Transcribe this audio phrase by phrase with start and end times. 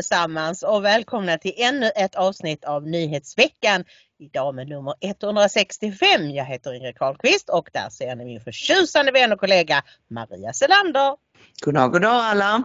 [0.00, 3.84] Allesammans och välkomna till ännu ett avsnitt av Nyhetsveckan.
[4.18, 6.30] Idag med nummer 165.
[6.30, 11.16] Jag heter Ingrid Carlqvist och där ser ni min förtjusande vän och kollega Maria Selander.
[11.64, 12.62] Goddag, goddag alla!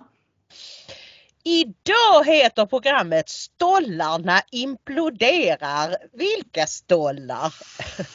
[1.43, 5.97] Idag heter programmet Stollarna imploderar.
[6.13, 7.53] Vilka stollar?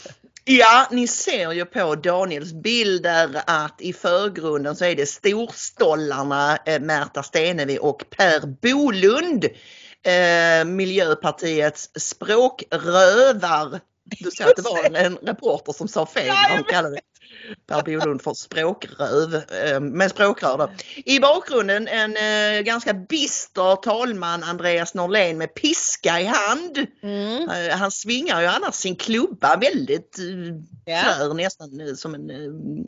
[0.53, 6.81] Ja, ni ser ju på Daniels bilder att i förgrunden så är det storstollarna eh,
[6.81, 9.45] Märta Stenevi och Per Bolund.
[9.45, 13.81] Eh, Miljöpartiets språkrövar.
[14.05, 16.31] Du ser att det var en, en reporter som sa fel.
[16.31, 17.01] Han kallade
[17.67, 20.59] Per Bolund för språkröv eh, med språkrör.
[20.59, 20.70] Då.
[21.05, 26.87] I bakgrunden en eh, ganska bister talman Andreas Norlén med piska i hand.
[27.03, 27.51] Mm.
[27.51, 30.19] Eh, han svingar ju annars sin klubba väldigt
[30.85, 31.03] Ja.
[31.03, 32.29] skör nästan som en,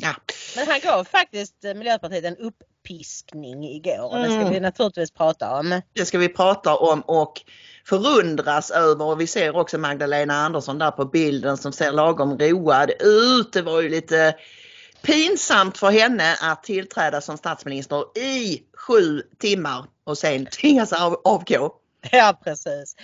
[0.01, 0.15] ja.
[0.57, 4.53] Men han gav faktiskt Miljöpartiet en uppiskning igår och det ska Mm.
[4.53, 5.81] vi naturligtvis prata om.
[5.93, 7.33] Det ska vi prata om och
[7.85, 12.91] förundras över och vi ser också Magdalena Andersson där på bilden som ser lagom road
[13.01, 13.53] ut.
[13.53, 14.35] Det var ju lite
[15.03, 21.82] pinsamt för henne att tillträda som statsminister i sju timmar och sen tvingas av, avgå.
[22.13, 22.97] Ja precis.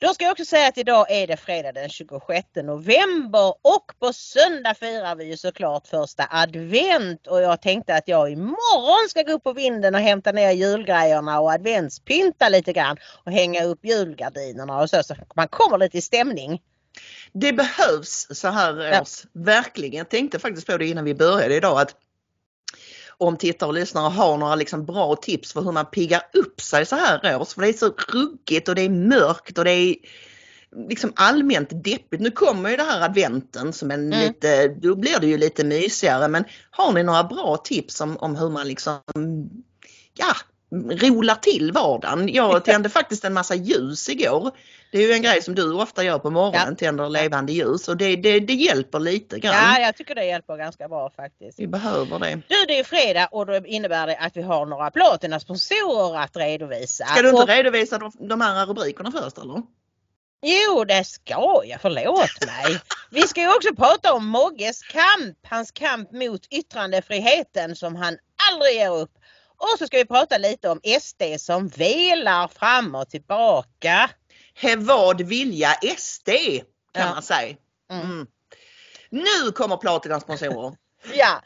[0.00, 4.12] Då ska jag också säga att idag är det fredag den 26 november och på
[4.12, 9.32] söndag firar vi ju såklart första advent och jag tänkte att jag imorgon ska gå
[9.32, 14.80] upp på vinden och hämta ner julgrejerna och adventspynta lite grann och hänga upp julgardinerna
[14.80, 16.60] och så så man kommer lite i stämning.
[17.32, 19.00] Det behövs så här Ja.
[19.00, 19.98] års, verkligen.
[19.98, 21.94] Jag tänkte faktiskt på det innan vi började idag att
[23.20, 26.86] om tittare och lyssnare har några liksom bra tips för hur man piggar upp sig
[26.86, 27.54] så här års.
[27.54, 29.96] För det är så ruggigt och det är mörkt och det är
[30.88, 32.22] liksom allmänt deppigt.
[32.22, 34.28] Nu kommer ju det här adventen som en Mm.
[34.28, 38.36] lite, då blir det ju lite mysigare men har ni några bra tips om, om
[38.36, 39.00] hur man liksom,
[40.14, 40.34] ja,
[40.72, 42.28] rolar till vardagen?
[42.28, 44.50] Jag tände faktiskt en massa ljus igår.
[44.92, 47.96] Det är ju en grej som du ofta gör på morgonen, tänder levande ljus och
[47.96, 49.54] det, det, det hjälper lite grann.
[49.54, 51.58] Ja, jag tycker det hjälper ganska bra faktiskt.
[51.60, 52.34] Vi behöver det.
[52.48, 56.36] Du, det är fredag och då innebär det att vi har några platina sponsorer att
[56.36, 57.04] redovisa.
[57.04, 59.62] Ska du inte Och- redovisa de, de här rubrikerna först eller?
[60.42, 61.78] Jo, det ska jag.
[61.80, 62.80] Förlåt mig.
[63.10, 65.36] Vi ska ju också prata om Mogges kamp.
[65.48, 68.16] Hans kamp mot yttrandefriheten som han
[68.52, 69.10] aldrig ger upp.
[69.60, 74.10] Och så ska vi prata lite om SD som velar fram och tillbaka.
[74.78, 76.28] Vad vilja SD
[76.92, 77.10] kan Ja.
[77.14, 77.56] man säga.
[77.92, 78.04] Mm.
[78.10, 78.26] Mm.
[79.10, 80.76] Nu kommer Platina sponsorer.
[81.14, 81.42] Ja,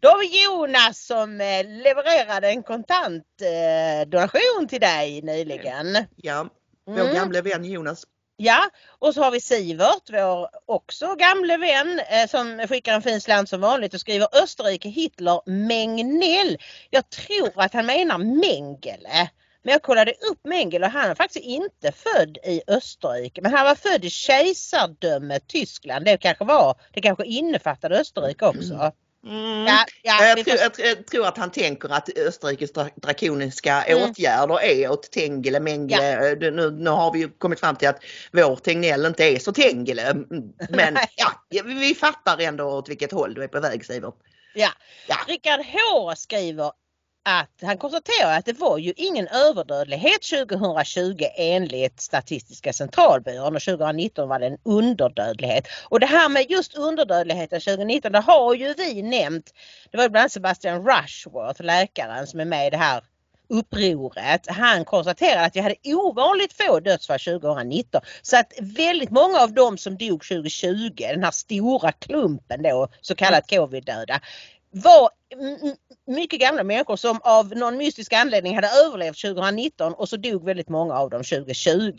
[0.00, 6.04] då har vi Jonas som eh, levererade en kontant eh, donation till dig nyligen.
[6.16, 6.46] Ja,
[6.86, 7.14] vår Mm.
[7.14, 8.04] gamla vän Jonas.
[8.36, 13.20] Ja, och så har vi Sivert, vår också gamle vän eh, som skickar en fin
[13.20, 16.58] slant som vanligt och skriver Österrike Hitler Mengnell.
[16.90, 19.30] Jag tror att han menar Mengele.
[19.62, 23.66] Men jag kollade upp Mengele och han är faktiskt inte född i Österrike men han
[23.66, 26.04] var född i kejsardömet Tyskland.
[26.04, 28.92] Det kanske var, det kanske innefattade Österrike också.
[29.26, 29.66] Mm.
[29.66, 33.82] Ja, ja, jag, vi tror, jag, jag tror att han tänker att Österrikes dra- drakoniska
[33.82, 34.10] Mm.
[34.10, 36.30] åtgärder är åt Tengele Mengele.
[36.32, 40.02] Eh, Nu, nu har vi kommit fram till att vår Tegnell inte är så Tengele.
[40.02, 40.26] Mm,
[40.70, 44.14] Men ja, vi, vi fattar ändå åt vilket håll du är på väg Sivert.
[44.54, 44.68] Ja.
[45.08, 45.16] Ja.
[45.28, 46.72] Rickard H skriver
[47.24, 54.28] att han konstaterar att det var ju ingen överdödlighet 2020 enligt Statistiska centralbyrån och 2019
[54.28, 55.66] var det en underdödlighet.
[55.88, 59.54] Och det här med just underdödligheten 2019 det har ju vi nämnt.
[59.90, 63.04] Det var bland annat Sebastian Rushworth, läkaren som är med i det här
[63.48, 64.46] upproret.
[64.46, 68.00] Han konstaterade att vi hade ovanligt få dödsfall 2019.
[68.22, 73.14] Så att väldigt många av dem som dog 2020, den här stora klumpen då, så
[73.14, 74.20] kallat covid-döda,
[74.70, 75.10] var
[76.06, 80.68] mycket gamla människor som av någon mystisk anledning hade överlevt 2019 och så dog väldigt
[80.68, 81.92] många av dem 2020.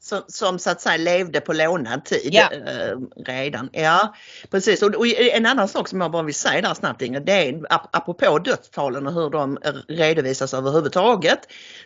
[0.00, 2.52] Som, som så att säga levde på lånad tid Ja.
[2.52, 2.96] eh,
[3.26, 3.70] redan.
[3.72, 4.14] Ja
[4.50, 7.32] precis och, och en annan sak som jag bara vill säga där snabbt Ingrid, det
[7.32, 11.38] är ap- apropå dödstalen och hur de eh, redovisas överhuvudtaget.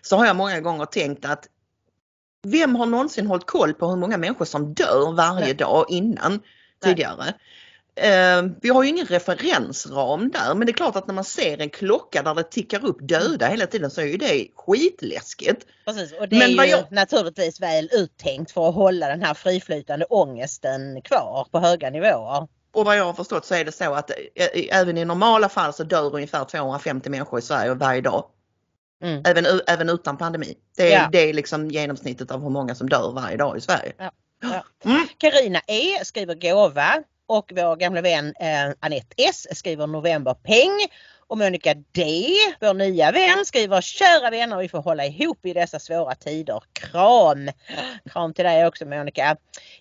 [0.02, 1.48] Så har jag många gånger tänkt att
[2.46, 5.54] vem har någonsin hållit koll på hur många människor som dör varje Nej.
[5.54, 6.40] dag innan
[6.84, 7.34] tidigare?
[7.96, 11.58] Eh, vi har ju ingen referensram där men det är klart att när man ser
[11.60, 15.66] en klocka där det tickar upp döda hela tiden så är ju det skitläskigt.
[15.86, 19.34] Precis, och det Men är ju jag- naturligtvis väl uttänkt för att hålla den här
[19.34, 22.48] friflytande ångesten kvar på höga nivåer.
[22.74, 24.16] Och vad jag har förstått så är det så att eh,
[24.80, 28.24] även i normala fall så dör ungefär 250 människor i Sverige varje dag.
[29.02, 29.22] Mm.
[29.26, 30.54] Även, även utan pandemi.
[30.76, 31.08] Det är, Ja.
[31.12, 33.92] det är liksom genomsnittet av hur många som dör varje dag i Sverige.
[33.98, 34.10] Ja.
[34.42, 34.64] Ja.
[34.84, 35.56] Mm.
[35.66, 40.86] E skriver gåva och vår gamla vän eh, Anette S skriver novemberpeng.
[41.28, 45.78] Och Monica D, vår nya vän, skriver kära vänner vi får hålla ihop i dessa
[45.78, 46.62] svåra tider.
[46.72, 47.50] Kram!
[48.10, 49.36] Kram till dig också Monica.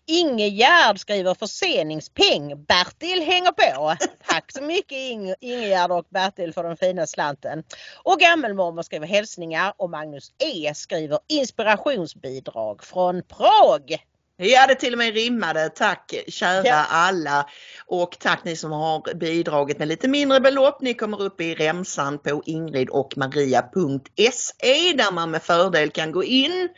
[0.05, 2.65] Ingegärd skriver förseningspeng.
[2.65, 3.95] Bertil hänger på.
[4.27, 7.63] Tack så mycket Inge, Ingegärd och Bertil för den fina slanten.
[8.03, 13.97] Och gammelmormor skriver hälsningar och Magnus E skriver inspirationsbidrag från Prag.
[14.37, 15.69] Ja det till och med rimmade.
[15.69, 16.85] Tack kära Ja.
[16.89, 17.45] alla.
[17.85, 20.81] Och tack ni som har bidragit med lite mindre belopp.
[20.81, 26.69] Ni kommer upp i remsan på ingridochmaria.se där man med fördel kan gå in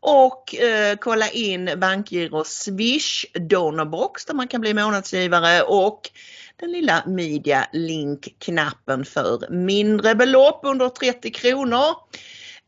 [0.00, 6.10] och eh, kolla in bankgiro Swish Donorbox där man kan bli månadsgivare och
[6.56, 11.94] den lilla media link-knappen för mindre belopp under 30 kronor.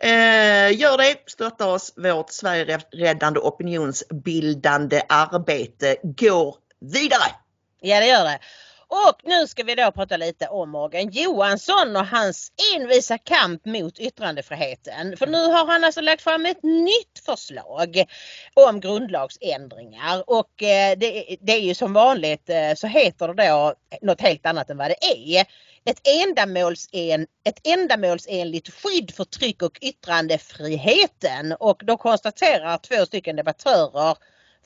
[0.03, 1.93] Eh, gör det, stötta oss.
[1.97, 7.31] Vårt Sverigeräddande opinionsbildande arbete går vidare.
[7.81, 8.39] Ja det gör det.
[8.93, 13.99] Och nu ska vi då prata lite om Morgan Johansson och hans envisa kamp mot
[13.99, 15.17] yttrandefriheten.
[15.17, 18.05] För nu har han alltså lagt fram ett nytt förslag
[18.55, 23.75] om grundlagsändringar och eh, det, det är ju som vanligt eh, så heter det då
[24.03, 25.47] något helt annat än vad det är.
[25.85, 34.17] Ett, ändamålsen, ett ändamålsenligt skydd för tryck och yttrandefriheten och då konstaterar två stycken debattörer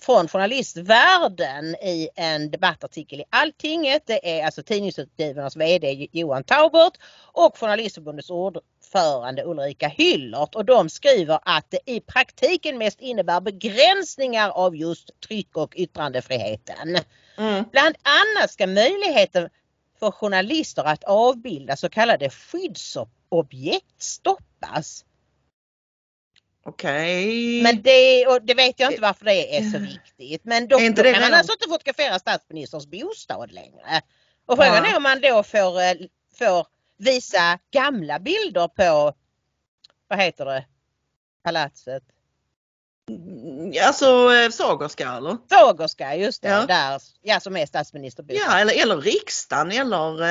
[0.00, 4.02] från journalistvärlden i en debattartikel i Alltinget.
[4.06, 6.92] Det är alltså Tidningsutgivarnas VD Johan Taubert
[7.32, 14.50] och Journalistförbundets ordförande Ulrika Hyllert och de skriver att det i praktiken mest innebär begränsningar
[14.50, 16.98] av just tryck och yttrandefriheten.
[17.38, 17.64] Mm.
[17.72, 19.48] Bland annat ska möjligheten
[19.98, 25.05] för journalister att avbilda så kallade skyddsobjekt stoppas.
[26.66, 27.62] Okej.
[27.62, 30.44] Men det, och det vet jag inte varför det är så viktigt.
[30.44, 34.02] Men då, inte då kan man alltså inte fotografera statsministerns bostad längre.
[34.46, 34.90] Och frågan Ja.
[34.92, 35.92] är om man då får, eh,
[36.38, 36.66] får
[36.98, 39.12] visa gamla bilder på,
[40.08, 40.64] vad heter det,
[41.44, 42.02] palatset?
[43.86, 45.36] Alltså eh, Sagerska eller?
[45.50, 46.66] Sagerska, just det, Ja.
[46.66, 48.44] där, ja som är statsministerbostad.
[48.46, 50.22] Ja eller, eller riksdagen eller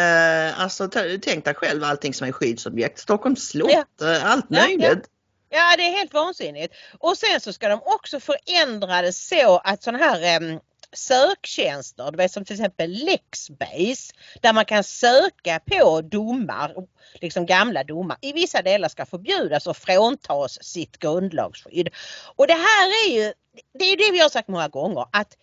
[0.47, 0.87] eh, alltså
[1.21, 2.99] tänk dig själv allting som är skyddsobjekt.
[2.99, 3.71] Stockholms slott,
[4.01, 4.67] allt Ja, ja.
[4.67, 5.09] möjligt.
[5.55, 6.75] Ja det är helt vansinnigt.
[6.99, 10.59] Och sen så ska de också förändra det så att sådana här em,
[10.93, 16.75] söktjänster, du vet som till exempel Lexbase, där man kan söka på domar,
[17.13, 21.89] liksom gamla domar, i vissa delar ska förbjudas och fråntas sitt grundlagsskydd.
[22.35, 23.33] Och det här är ju,
[23.79, 25.37] det är ju det vi har sagt många gånger, att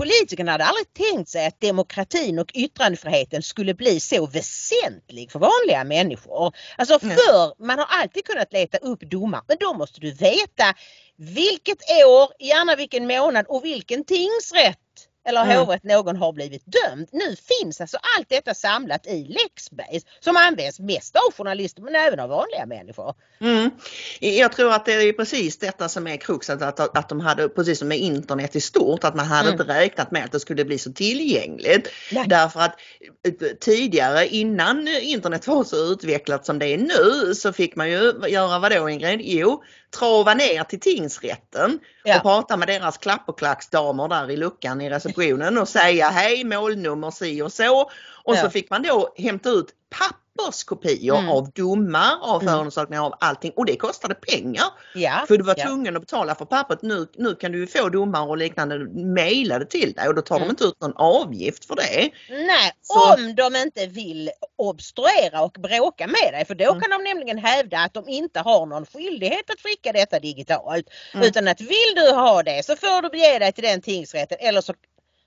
[0.00, 5.84] Politikerna hade aldrig tänkt sig att demokratin och yttrandefriheten skulle bli så väsentlig för vanliga
[5.84, 6.54] människor.
[6.78, 10.74] Alltså förr, man har alltid kunnat leta upp domar men då måste du veta
[11.16, 14.78] vilket år, gärna vilken månad och vilken tingsrätt
[15.28, 15.78] eller Mm.
[15.82, 17.08] någon har blivit dömd.
[17.12, 22.20] Nu finns alltså allt detta samlat i Lexbase som används mest av journalister men även
[22.20, 23.14] av vanliga människor.
[23.40, 23.70] Mm.
[24.20, 27.78] Jag tror att det är precis detta som är kruxet att, att de hade, precis
[27.78, 29.60] som med internet i stort, att man hade Mm.
[29.60, 31.88] inte räknat med att det skulle bli så tillgängligt.
[32.12, 32.24] Nej.
[32.28, 32.76] Därför att
[33.26, 38.12] eh, tidigare innan internet var så utvecklat som det är nu så fick man ju
[38.28, 39.20] göra vad då Ingrid?
[39.24, 39.62] Jo,
[39.98, 42.16] trava ner till tingsrätten Ja.
[42.16, 46.44] och prata med deras klapp och klacksdamer där i luckan i receptionen och säga hej
[46.44, 47.90] målnummer si och så.
[48.30, 49.66] Och så fick man då hämta ut
[50.36, 51.30] papperskopior Mm.
[51.30, 52.52] av domar, av Mm.
[52.54, 54.64] förundersökningar, av allting och det kostade pengar.
[54.94, 55.66] Ja, För du var ja.
[55.66, 56.82] tvungen att betala för pappret.
[56.82, 60.36] Nu, nu kan du ju få domar och liknande mejlade till dig och då tar
[60.36, 60.48] Mm.
[60.48, 62.10] de inte ut någon avgift för det.
[62.28, 66.80] Nej, Så- om de inte vill obstruera och bråka med dig för då Mm.
[66.80, 70.86] kan de nämligen hävda att de inte har någon skyldighet att skicka detta digitalt.
[71.14, 71.26] Mm.
[71.26, 74.60] Utan att vill du ha det så får du bege dig till den tingsrätten eller
[74.60, 74.74] så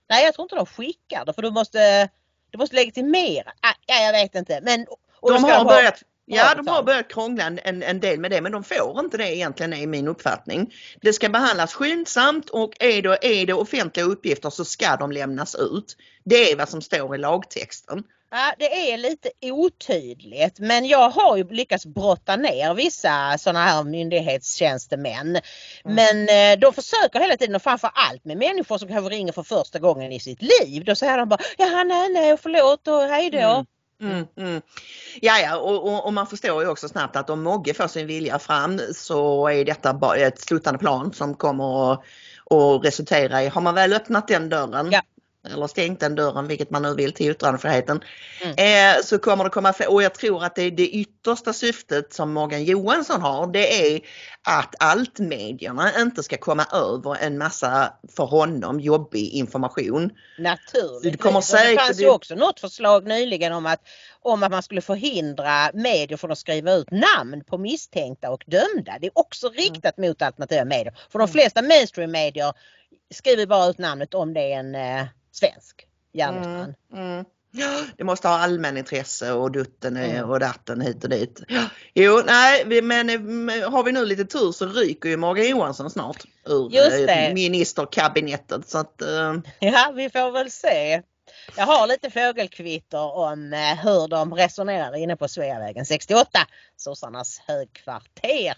[0.09, 2.09] Nej jag tror inte de skickar det för du måste
[2.53, 3.51] det måste legitimera.
[3.61, 4.59] Ah, ja, jag vet inte.
[4.61, 4.85] Men,
[5.21, 8.31] De har ha börjat Ja, bra de har börjat krångla en, en, en del med
[8.31, 10.73] det men de får inte det egentligen är min uppfattning.
[11.01, 15.55] Det ska behandlas skyndsamt och är det, är det offentliga uppgifter så ska de lämnas
[15.55, 15.97] ut.
[16.23, 18.03] Det är vad som står i lagtexten.
[18.35, 23.83] Ja, det är lite otydligt men jag har ju lyckats brotta ner vissa sådana här
[23.83, 25.37] myndighetstjänstemän.
[25.83, 29.43] Men eh, de försöker hela tiden och framför allt med människor som kanske ringer för
[29.43, 30.83] första gången i sitt liv.
[30.85, 33.37] Då säger de bara ja nej nej förlåt och hej då.
[33.37, 33.65] Mm.
[34.01, 34.61] Mm, mm.
[35.21, 38.07] Ja, ja och, och, och man förstår ju också snabbt att om Mogge får sin
[38.07, 41.99] vilja fram så är detta bara ett sluttande plan som kommer att,
[42.49, 45.01] att resultera i, har man väl öppnat den dörren Ja.
[45.49, 48.03] Eller stängt den dörren, vilket man nu vill till yttrandefriheten,
[48.43, 48.95] Mm.
[48.97, 49.73] eh, så kommer det komma.
[49.89, 54.01] Och jag tror att det, det yttersta syftet som Morgan Johansson har det är
[54.47, 60.11] att altmedierna inte ska komma över en massa för honom jobbig information.
[60.39, 61.11] Naturligtvis.
[61.11, 63.81] Det kommer säkert- det fanns ju också något förslag nyligen om att,
[64.21, 68.97] om att man skulle förhindra medier från att skriva ut namn på misstänkta och dömda.
[69.01, 70.93] Det är också riktat mot alternativa medier.
[71.11, 72.53] För de flesta mainstream-medier
[73.13, 76.73] skriver bara ut namnet om det är en eh, svensk gärningsman.
[76.93, 77.25] Mm.
[77.55, 80.29] Ja, Det måste ha allmänintresse och dutten Mm.
[80.29, 81.41] och datten hit och dit.
[81.93, 83.09] Jo, nej, men
[83.49, 86.69] eh, har vi nu lite tur så ryker ju Morgan Johansson snart ur
[87.09, 88.69] eh, ministerkabinettet.
[88.69, 91.01] Så att, eh, Ja, vi får väl se.
[91.57, 96.39] Jag har lite fågelkvitter om eh, hur de resonerar inne på Sveavägen 68,
[96.77, 98.57] sossarnas högkvarter.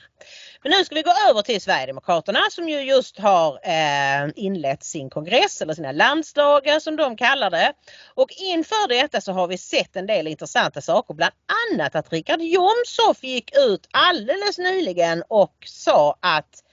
[0.63, 5.09] Men nu ska vi gå över till Sverigedemokraterna som ju just har eh, inlett sin
[5.09, 7.73] kongress eller sina landsdagar som de kallar det.
[8.13, 11.33] Och inför detta så har vi sett en del intressanta saker, bland
[11.73, 16.63] annat att Richard Jomshof gick ut alldeles nyligen och sa att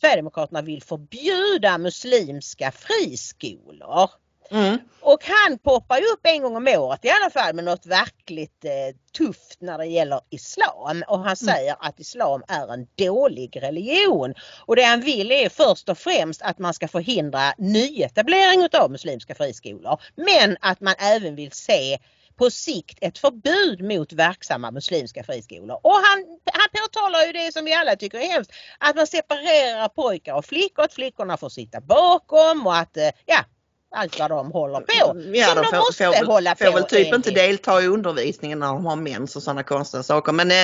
[0.00, 4.10] Sverigedemokraterna vill förbjuda muslimska friskolor
[4.52, 4.78] mm.
[5.00, 8.64] Och han poppar ju upp en gång om året i alla fall med något verkligt
[8.64, 8.70] eh,
[9.16, 11.04] tufft när det gäller islam.
[11.08, 14.34] Och han säger att islam är en dålig religion.
[14.66, 19.34] Och det han vill är först och främst att man ska förhindra nyetablering av muslimska
[19.34, 20.00] friskolor.
[20.16, 21.98] Men att man även vill se
[22.36, 25.80] på sikt ett förbud mot verksamma muslimska friskolor.
[25.82, 28.52] Och han, han påtalar ju det som vi alla tycker är hemskt.
[28.78, 33.44] Att man separerar pojkar och flickor, att flickorna får sitta bakom och att, eh, ja,
[33.92, 35.22] allt vad de håller på.
[35.34, 38.58] Ja, som de får, måste får, hålla får på väl typ inte delta i undervisningen
[38.58, 40.32] när de har mens och sådana konstiga saker.
[40.32, 40.62] Men, eh,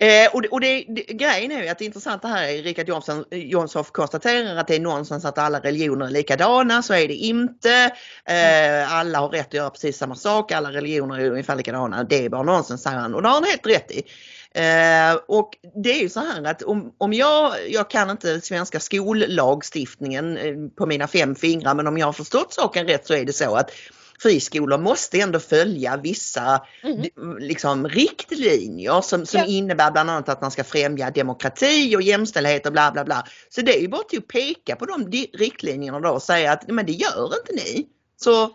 [0.00, 2.88] eh, och det, och det, det, grejen är ju att det intressanta här är Richard
[2.88, 7.14] Jomsson, Jomshof konstaterar att det är någonstans att alla religioner är likadana, så är det
[7.14, 7.90] inte.
[8.24, 12.04] Eh, alla har rätt att göra precis samma sak, alla religioner är ungefär likadana.
[12.04, 14.02] Det är bara nonsens säger han och det har han helt rätt i.
[14.54, 15.50] Eh, och
[15.82, 20.54] det är ju så här att om, om jag, jag kan inte svenska skollagstiftningen eh,
[20.76, 23.54] på mina fem fingrar men om jag har förstått saken rätt så är det så
[23.54, 23.70] att
[24.22, 29.46] friskolor måste ändå följa vissa d- liksom, riktlinjer som, som Ja.
[29.46, 33.24] innebär bland annat att man ska främja demokrati och jämställdhet och bla bla bla.
[33.48, 36.68] Så det är ju bara till att peka på de riktlinjerna då och säga att
[36.68, 37.86] men det gör inte ni.
[38.16, 38.50] Så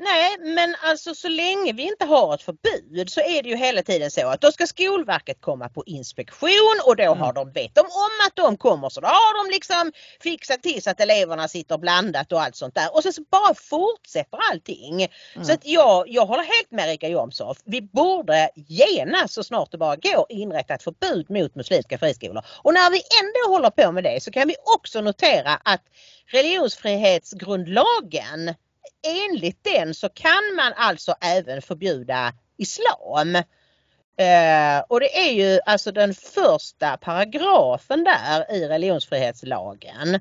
[0.00, 3.82] Nej men alltså så länge vi inte har ett förbud så är det ju hela
[3.82, 7.80] tiden så att då ska Skolverket komma på inspektion och då har de vet de
[7.80, 11.78] om att de kommer så då har de liksom fixat till så att eleverna sitter
[11.78, 15.08] blandat och allt sånt där och sen så bara fortsätter allting.
[15.42, 17.58] Så att jag, jag håller helt med Rika Jomshof.
[17.64, 22.44] Vi borde genast så snart det bara går inrätta ett förbud mot muslimska friskolor.
[22.62, 25.82] Och när vi ändå håller på med det så kan vi också notera att
[26.32, 28.54] religionsfrihetsgrundlagen
[29.06, 33.34] enligt den så kan man alltså även förbjuda islam.
[34.18, 40.20] Eh, och det är ju alltså den första paragrafen där i religionsfrihetslagen.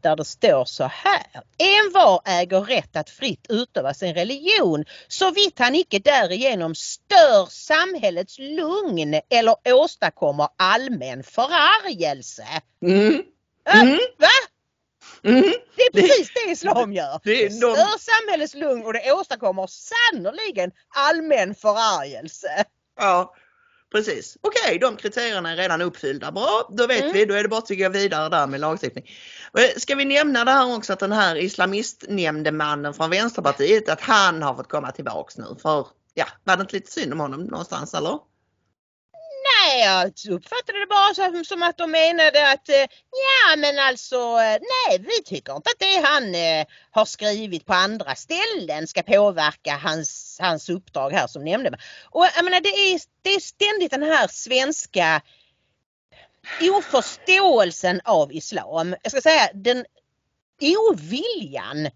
[0.00, 1.26] Där det står så här.
[1.58, 8.38] Envar äger rätt att fritt utöva sin religion så vitt han icke därigenom stör samhällets
[8.38, 12.46] lugn eller åstadkommer allmän förargelse.
[12.82, 13.22] mm,
[13.68, 13.98] Äh, Mm.
[14.18, 14.28] Va?
[15.24, 15.42] Mm,
[15.76, 17.20] Det är precis det islam gör.
[17.24, 22.64] Det Det de- stör samhällets lugn och det åstadkommer sannoliken allmän förargelse.
[23.00, 23.34] ja.
[23.92, 24.36] Precis.
[24.40, 26.32] Okej, de kriterierna är redan uppfyllda.
[26.32, 27.12] Bra, då vet Mm.
[27.12, 27.24] vi.
[27.24, 29.10] Då är det bara att gå vidare där med lagstiftning.
[29.58, 34.42] Eh, Ska vi nämna det här också att den här islamistnämndemannen från Vänsterpartiet att han
[34.42, 37.94] har fått komma tillbaks nu för ja, var det inte lite synd om honom någonstans
[37.94, 38.18] eller?
[39.50, 44.16] Nej, jag uppfattade det bara som, som att de menade att eh, ja men alltså
[44.16, 49.02] eh, nej vi tycker inte att det han eh, har skrivit på andra ställen ska
[49.02, 51.80] påverka hans, hans uppdrag här som nämndeman.
[52.10, 55.22] Och jag menar det är, det är ständigt den här svenska
[56.60, 58.96] oförståelsen av islam.
[59.02, 59.84] Jag ska säga den
[60.60, 61.88] oviljan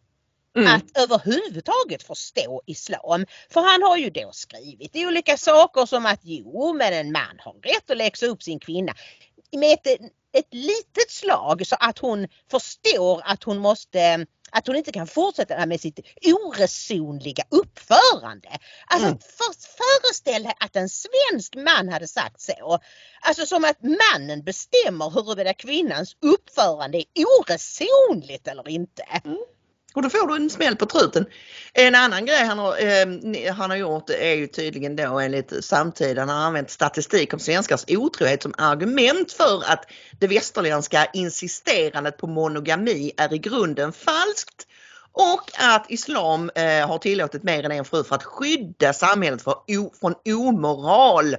[0.57, 0.75] mm.
[0.75, 3.27] att överhuvudtaget förstå islam.
[3.51, 7.53] För han har ju då skrivit olika saker som att jo men en man har
[7.53, 8.95] rätt att läxa upp sin kvinna
[9.53, 10.01] med ett,
[10.33, 15.67] ett litet slag så att hon förstår att hon måste att hon inte kan fortsätta
[15.67, 18.49] med sitt oresonliga uppförande.
[18.87, 19.19] Alltså mm.
[19.19, 22.79] för, föreställ att en svensk man hade sagt så.
[23.21, 29.03] Alltså som att mannen bestämmer huruvida kvinnans uppförande är oresonligt eller inte.
[29.25, 29.39] Mm.
[29.95, 31.27] Och då får du en smäll på truten.
[31.73, 36.29] En annan grej han har, eh, han har gjort är ju tydligen då enligt samtiden,
[36.29, 39.85] han har använt statistik om svenskars otrohet som argument för att
[40.21, 44.67] det västerländska insisterandet på monogami är i grunden falskt
[45.13, 49.53] och att islam eh, har tillåtit mer än en fru för att skydda samhället för,
[49.53, 51.37] o, från omoral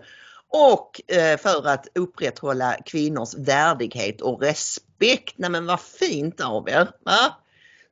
[0.49, 5.33] och eh, för att upprätthålla kvinnors värdighet och respekt.
[5.35, 6.89] Nej men vad fint av er!
[7.05, 7.35] Va?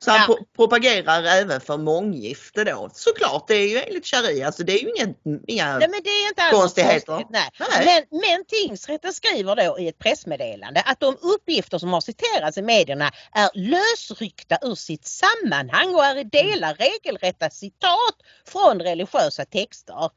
[0.04, 0.38] Så han ja.
[0.56, 2.90] propagerar även för månggifte då.
[2.94, 5.14] Såklart, det är ju enligt sharia så det är ju inga,
[5.46, 7.24] inga Nej, men det är inte alls konstigheter.
[7.30, 7.50] Nej.
[7.58, 8.06] Nej.
[8.10, 12.62] Men, men tingsrätten skriver då i ett pressmeddelande att de uppgifter som har citerats i
[12.62, 20.10] medierna är lösryckta ur sitt sammanhang och är i delar regelrätta citat från religiösa texter.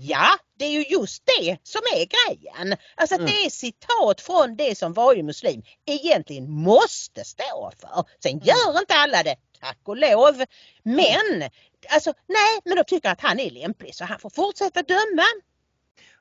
[0.00, 2.76] Ja, det är ju just det som är grejen.
[2.94, 3.26] Alltså mm.
[3.26, 8.04] det är citat från det som varje muslim egentligen måste stå för.
[8.22, 8.44] Sen mm.
[8.44, 10.44] gör inte alla det, tack och lov.
[10.82, 11.50] Men
[11.88, 15.24] alltså nej, men de tycker att han är lämplig så han får fortsätta döma.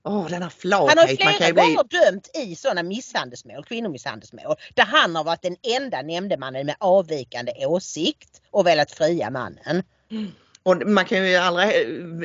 [0.04, 0.98] Oh, denna flathet.
[0.98, 2.00] Han har flera gånger bli...
[2.00, 8.42] dömt i sådana misshandelsmål, kvinnomisshandelsmål, där han har varit den enda nämndemannen med avvikande åsikt
[8.52, 9.84] och velat fria mannen.
[10.12, 10.32] Mm.
[10.68, 11.66] Och man kan ju allra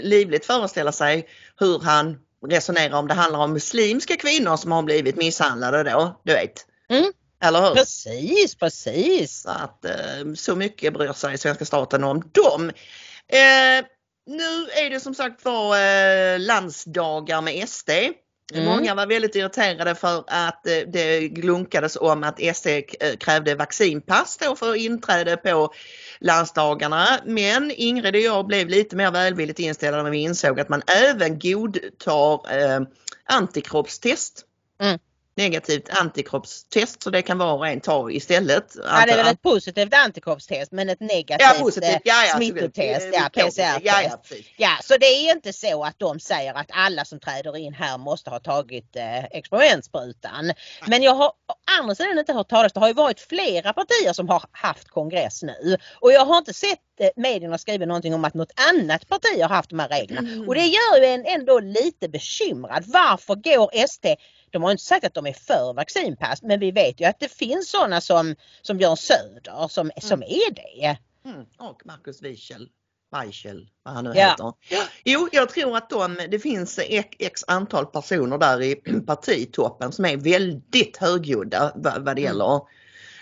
[0.03, 1.29] livligt föreställa sig
[1.61, 6.33] hur han resonerar om det handlar om muslimska kvinnor som har blivit misshandlade då, du
[6.33, 6.67] vet.
[6.91, 7.13] Mm.
[7.43, 7.75] Eller hur?
[7.75, 9.43] Precis, precis.
[9.43, 12.71] Så, att, eh, så mycket bryr sig svenska staten om dem.
[13.29, 13.85] Eh,
[14.27, 17.91] nu är det som sagt var eh, landsdagar med SD.
[18.59, 18.65] Mm.
[18.65, 22.83] Många var väldigt irriterade för att eh, det glunkades om att SD eh,
[23.19, 25.73] krävde vaccinpass då för inträde på
[26.21, 27.07] landsdagarna.
[27.25, 31.39] Men Ingrid och jag blev lite mer välvilligt inställda när vi insåg att man även
[31.39, 32.81] godtar eh,
[33.25, 34.45] antikroppstest.
[34.81, 34.99] Mm
[35.37, 38.77] negativt antikroppstest så det kan var och en ta istället.
[38.77, 43.09] Ja det är väl ett positivt antikroppstest men ett negativt ja, positivt, ja, ja, smittotest,
[43.13, 44.35] ja, PCR-test.
[44.57, 47.99] Ja, så det är inte så att de säger att alla som träder in här
[47.99, 50.53] måste ha tagit eh, experimentsprutan.
[50.87, 54.13] Men jag har å andra sidan inte hört talas, det har ju varit flera partier
[54.13, 58.25] som har haft kongress nu och jag har inte sett eh, medierna skriva någonting om
[58.25, 60.49] att något annat parti har haft de här reglerna mm.
[60.49, 62.85] och det gör ju en ändå lite bekymrad.
[62.87, 64.07] Varför går SD
[64.53, 67.33] de har inte sagt att de är för vaccinpass men vi vet ju att det
[67.33, 70.01] finns sådana som, som Björn Söder som, mm.
[70.01, 70.99] som är det.
[71.25, 71.47] Mm.
[71.59, 72.69] Och Marcus Wiechel.
[73.13, 74.31] Weichel, vad han nu ja.
[74.31, 74.53] heter.
[75.05, 76.81] Jo, jag tror att de, det finns
[77.19, 78.75] x antal personer där i
[79.07, 82.25] partitoppen som är väldigt högljudda vad, det mm.
[82.25, 82.61] gäller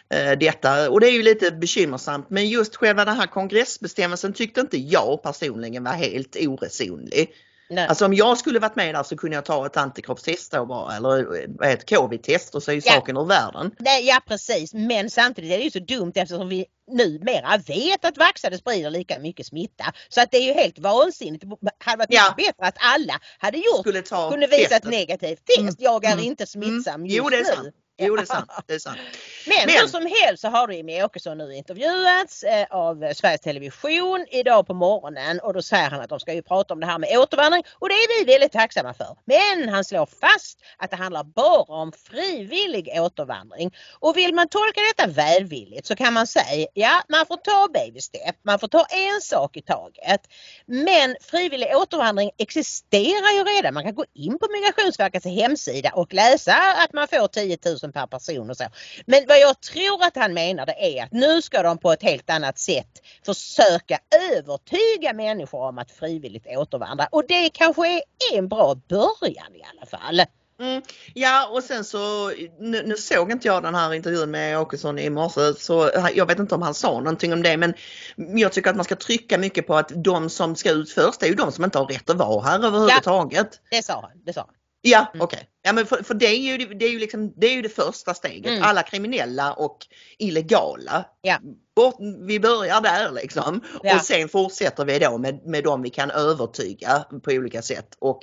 [0.09, 0.39] mm.
[0.39, 4.79] detta och det är ju lite bekymmersamt men just själva den här kongressbestämmelsen tyckte inte
[4.79, 7.35] jag personligen var helt oresonlig.
[7.71, 7.87] Nej.
[7.87, 10.97] Alltså om jag skulle varit med där så kunde jag ta ett antikroppstest då bara
[10.97, 12.93] eller ett covid-test och så är ja.
[12.93, 13.71] saken ur världen.
[13.79, 18.19] Nej, ja precis men samtidigt är det ju så dumt eftersom vi numera vet att
[18.19, 19.85] vaxade sprider lika mycket smitta.
[20.09, 21.45] Så att det är ju helt vansinnigt.
[21.61, 22.35] Det hade varit ja.
[22.37, 23.85] bättre att alla hade gjort,
[24.31, 24.85] kunde visa testet.
[24.85, 25.61] ett negativt test.
[25.61, 25.75] Mm.
[25.79, 26.25] Jag är mm.
[26.25, 27.07] inte smittsam mm.
[27.07, 27.75] just jo, det är sant.
[28.01, 28.51] Jo det är sant.
[28.67, 28.99] Det är sant.
[29.47, 34.27] Men, Men hur som helst så har Jimmie Åkesson nu intervjuats eh, av Sveriges Television
[34.31, 36.99] idag på morgonen och då säger han att de ska ju prata om det här
[36.99, 39.17] med återvandring och det är vi väldigt tacksamma för.
[39.25, 43.75] Men han slår fast att det handlar bara om frivillig återvandring.
[43.93, 48.01] Och vill man tolka detta välvilligt så kan man säga ja man får ta baby
[48.01, 50.21] step, man får ta en sak i taget.
[50.67, 53.75] Men frivillig återvandring existerar ju redan.
[53.75, 58.07] Man kan gå in på Migrationsverkets hemsida och läsa att man får 10 000 per
[58.07, 58.65] person och så.
[59.07, 62.03] Men vad jag tror att han menar det är att nu ska de på ett
[62.03, 63.99] helt annat sätt försöka
[64.37, 68.03] övertyga människor om att frivilligt återvandra och det kanske är
[68.39, 70.23] en bra början i alla fall.
[70.61, 70.83] Mm,
[71.15, 75.11] ja och sen så, nu, nu, såg inte jag den här intervjun med Åkesson i
[75.11, 77.75] morse så jag vet inte om han sa någonting om det men
[78.17, 81.27] jag tycker att man ska trycka mycket på att de som ska ut först är
[81.27, 83.61] ju de som inte har rätt att vara här överhuvudtaget.
[83.71, 84.11] Ja, det sa han.
[84.25, 84.55] Det sa han.
[84.83, 85.25] Ja, Mm.
[85.25, 85.47] okej.
[85.63, 87.63] Ja, men för, för det, är ju, det, det är ju liksom, det är ju
[87.63, 88.47] det första steget.
[88.51, 88.63] Mm.
[88.63, 89.79] Alla kriminella och
[90.19, 91.05] illegala.
[91.23, 91.39] Ja.
[91.77, 93.61] Bort, vi börjar där liksom.
[93.83, 93.97] Ja.
[93.97, 97.89] Och sen fortsätter vi då med, med dem vi kan övertyga på olika sätt.
[97.99, 98.21] Och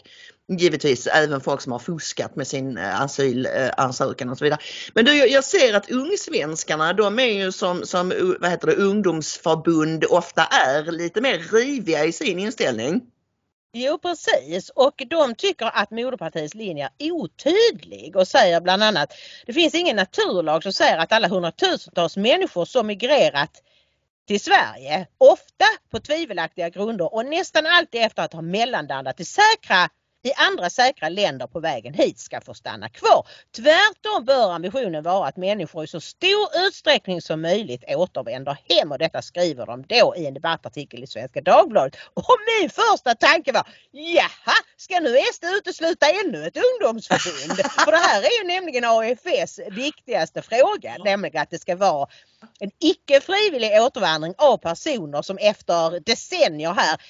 [0.60, 4.60] givetvis även folk som har fuskat med sin eh, asylansökan och så vidare.
[4.94, 10.06] Men du, jag- ser att ungsvenskarna de är ju som, som vad heter det, ungdomsförbund
[10.06, 13.02] ofta är lite mer riviga i sin inställning.
[13.74, 14.70] Jo precis.
[14.70, 19.14] Och de tycker att moderpartiets linje är otydlig och säger bland annat
[19.46, 23.64] det finns ingen naturlag som säger att alla hundratusentals människor som migrerat
[24.28, 29.90] till Sverige, ofta på tvivelaktiga grunder och nästan alltid efter att ha mellanlandat i säkra
[30.28, 33.28] i andra säkra länder på vägen hit ska få stanna kvar.
[33.56, 38.98] Tvärtom bör ambitionen vara att människor i så stor utsträckning som möjligt återvänder hem och
[38.98, 41.96] detta skriver de då i en debattartikel i Svenska Dagbladet.
[42.14, 42.24] Och
[42.62, 47.60] min första tanke var jaha, ska nu SD utesluta ännu ett ungdomsförbund?
[47.86, 52.08] För det här är ju nämligen AFS viktigaste fråga, nämligen att det ska vara
[52.60, 57.02] en icke frivillig återvandring av personer som efter decennier här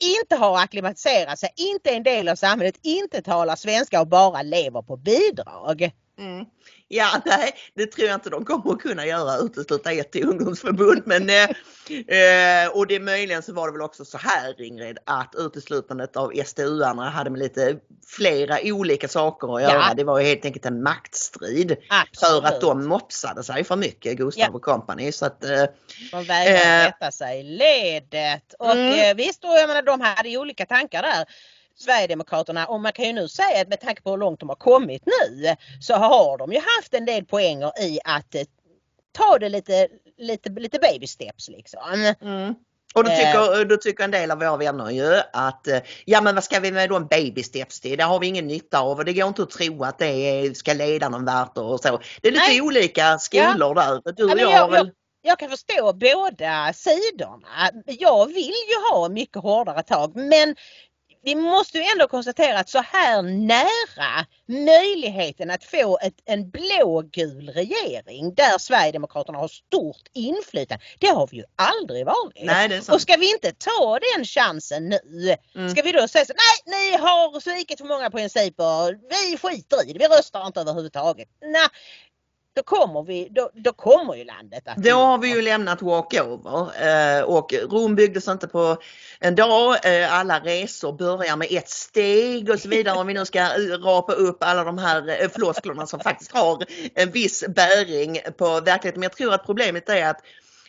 [0.00, 4.42] inte har acklimatiserat sig, inte är en del av samhället, inte talar svenska och bara
[4.42, 5.90] lever på bidrag.
[6.18, 6.44] Mm.
[6.88, 11.02] Ja, nej, det tror jag inte de kommer att kunna göra, utesluta ett till ungdomsförbund.
[11.06, 14.98] Men, eh, eh, och det är möjligen så var det väl också så här Ingrid,
[15.06, 17.76] att uteslutandet av SDU-arna hade med lite
[18.06, 19.72] flera olika saker att Ja.
[19.72, 19.94] göra.
[19.94, 22.42] Det var helt enkelt en maktstrid Absolut.
[22.42, 24.56] för att de mopsade sig för mycket, Gustav Ja.
[24.56, 25.12] och company.
[25.12, 25.64] Så att, eh,
[26.12, 26.84] De vägrar Eh.
[26.86, 28.54] rätta sig i ledet.
[28.58, 29.10] Och Mm.
[29.10, 31.24] eh, visst, och jag menar, de hade olika tankar där.
[31.78, 34.56] Sverigedemokraterna och man kan ju nu säga att med tanke på hur långt de har
[34.56, 38.42] kommit nu så har de ju haft en del poänger i att eh,
[39.12, 42.14] ta det lite, lite, lite baby steps liksom.
[42.20, 42.54] Mm.
[42.94, 43.16] Och då Eh.
[43.16, 46.60] tycker, då tycker en del av våra vänner ju att eh, ja men vad ska
[46.60, 47.98] vi med de baby steps till?
[47.98, 50.72] Det har vi ingen nytta av och det går inte att tro att det ska
[50.72, 52.00] leda någon vart och så.
[52.22, 52.60] Det är lite Nej.
[52.60, 54.12] olika skolor där.
[54.12, 54.90] Du Ja, och men jag, jag- väl...
[55.22, 57.70] Jag kan förstå båda sidorna.
[57.86, 60.56] Jag vill ju ha mycket hårdare tag men
[61.26, 67.48] vi måste ju ändå konstatera att så här nära möjligheten att få ett, en blågul
[67.48, 70.84] regering där Sverigedemokraterna har stort inflytande.
[70.98, 72.44] Det har vi ju aldrig varit.
[72.44, 74.98] Nej Och ska vi inte ta den chansen nu?
[75.54, 75.70] Mm.
[75.70, 79.92] Ska vi då säga så nej ni har svikit för många principer, vi skiter i
[79.92, 81.28] det, vi röstar inte överhuvudtaget.
[81.40, 81.68] Nej,
[82.56, 84.76] då kommer vi, då, då kommer ju landet att...
[84.76, 86.70] Då har vi ju lämnat walkover
[87.18, 88.76] eh, och Rom byggdes inte på
[89.20, 89.76] en dag.
[89.84, 93.40] Eh, alla resor börjar med ett steg och så vidare om vi nu ska
[93.78, 96.64] rapa upp alla de här eh, flosklerna som faktiskt har
[96.94, 99.00] en viss bäring på verkligheten.
[99.00, 100.20] Men jag tror att problemet är att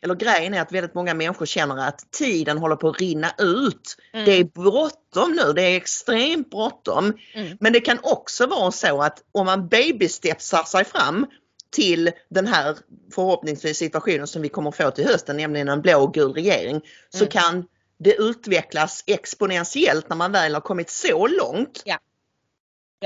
[0.02, 3.98] eller grejen är att väldigt många människor känner att tiden håller på att rinna ut.
[4.14, 4.26] Mm.
[4.26, 7.14] Det är bråttom nu, det är extremt bråttom.
[7.34, 7.58] Mm.
[7.60, 11.26] Men det kan också vara så att om man babystepsar sig fram
[11.72, 12.78] till den här
[13.14, 17.32] förhoppningsvis situationen som vi kommer få till hösten, nämligen en blågul regering, så Mm.
[17.32, 17.66] kan
[18.00, 21.82] det utvecklas exponentiellt när man väl har kommit så långt.
[21.86, 22.00] Ja,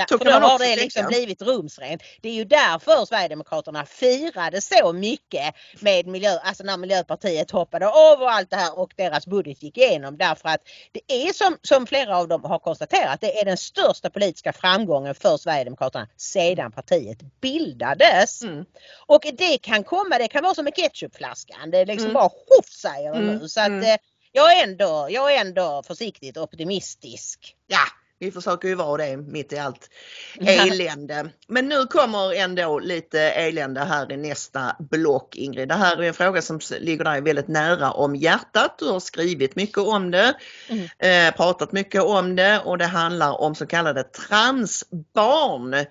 [0.09, 2.03] Så för då har det liksom blivit rumsrent.
[2.21, 8.21] Det är ju därför Sverigedemokraterna firade så mycket med miljö, alltså när Miljöpartiet hoppade av
[8.21, 10.17] och allt det här och deras budget gick igenom.
[10.17, 14.09] Därför att det är som, som flera av dem har konstaterat, det är den största
[14.09, 18.41] politiska framgången för Sverigedemokraterna sedan partiet bildades.
[18.41, 18.65] Mm.
[19.07, 21.71] Och det kan komma, det kan vara som med ketchupflaskan.
[21.71, 22.13] Det är liksom Mm.
[22.13, 23.49] bara hoff säger Mm, nu.
[23.49, 23.83] Så att mm.
[23.83, 23.97] eh,
[24.31, 27.55] jag är ändå, jag är ändå försiktigt optimistisk.
[27.67, 27.85] Ja,
[28.21, 29.89] vi försöker ju vara det mitt i allt
[30.39, 31.29] elände.
[31.47, 35.67] Men nu kommer ändå lite elände här i nästa block Ingrid.
[35.67, 38.75] Det här är en fråga som ligger dig väldigt nära om hjärtat.
[38.79, 40.33] Du har skrivit mycket om det,
[40.69, 41.27] Mm.
[41.29, 45.73] eh, pratat mycket om det och det handlar om så kallade transbarn.
[45.73, 45.85] Eh,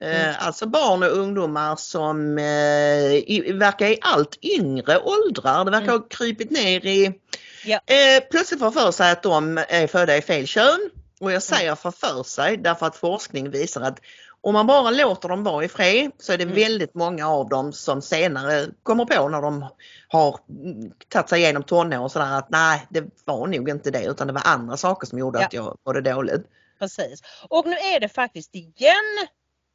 [0.00, 0.34] Mm.
[0.38, 5.64] Alltså barn och ungdomar som eh, verkar i allt yngre åldrar.
[5.64, 7.12] Det verkar ha krypit ner i
[7.64, 7.80] Ja.
[8.30, 10.90] Plötsligt får för sig att de är födda i fel kön.
[11.24, 14.00] Och jag säger för för sig därför att forskning visar att
[14.40, 16.54] om man bara låter dem vara i fred så är det Mm.
[16.56, 19.66] väldigt många av dem som senare kommer på när de
[20.08, 24.04] har mm, tagit sig igenom tonår och sådär att nej det var nog inte det
[24.04, 25.46] utan det var andra saker som gjorde Ja.
[25.46, 26.42] att jag mådde dåligt.
[26.78, 27.22] Precis.
[27.48, 29.26] Och nu är det faktiskt igen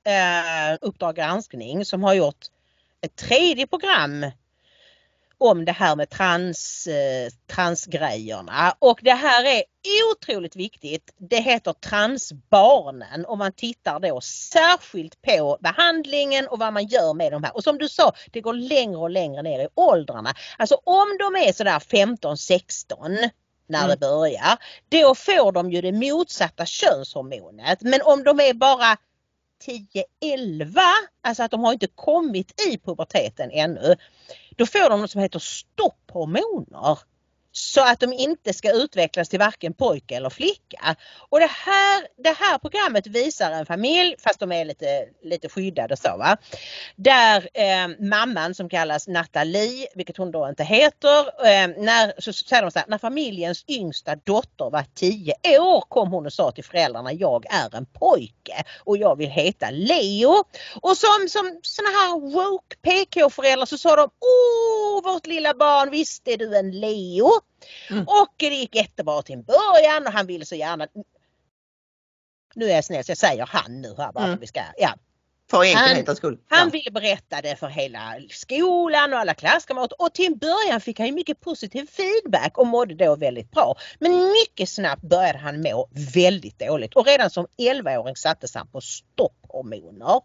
[0.06, 2.46] eh, Uppdrag granskning som har gjort
[3.02, 4.26] ett tredje program
[5.40, 8.76] om det här med trans, eh, transgrejerna.
[8.80, 9.64] Och det här är
[10.12, 11.14] otroligt viktigt.
[11.18, 17.32] Det heter Transbarnen och man tittar då särskilt på behandlingen och vad man gör med
[17.32, 17.56] de här.
[17.56, 20.34] Och som du sa, det går längre och längre ner i åldrarna.
[20.58, 23.30] Alltså om de är sådär 15-16
[23.68, 23.90] när Mm.
[23.90, 24.58] det börjar.
[24.90, 27.82] Då får de ju det motsatta könshormonet.
[27.82, 28.98] Men om de är bara
[29.64, 30.80] 10-11,
[31.22, 33.96] alltså att de har inte kommit i puberteten ännu,
[34.56, 37.00] då får de något som heter stopphormoner.
[37.60, 40.96] Så att de inte ska utvecklas till varken pojke eller flicka.
[41.30, 45.98] Och det här, det här programmet visar en familj, fast de är lite, lite skyddade
[45.98, 46.38] så va.
[46.96, 52.62] Där eh, mamman som kallas Nathalie, vilket hon då inte heter, eh, när, så säger
[52.64, 56.64] de så här, när familjens yngsta dotter var 10 år kom hon och sa till
[56.64, 60.44] föräldrarna jag är en pojke och jag vill heta Leo.
[60.82, 66.28] Och som, som såna här woke PK-föräldrar så sa de Åh vårt lilla barn visst
[66.28, 67.30] är du en Leo.
[67.90, 68.04] Mm.
[68.08, 70.88] Och det gick jättebra till en början och han ville så gärna
[72.56, 74.40] nu är jag snäll så jag säger han nu här bara Mm.
[74.40, 74.96] vi ska, ja.
[75.52, 76.40] För enkelhetens skull.
[76.50, 76.72] Han Ja.
[76.72, 81.14] ville berätta det för hela skolan och alla klasskamrater och till en början fick han
[81.16, 83.76] mycket positiv feedback och mådde då väldigt bra.
[84.00, 88.82] Men mycket snabbt började han må väldigt dåligt och redan som 11-åring sattes han på
[88.82, 90.22] stopphormoner.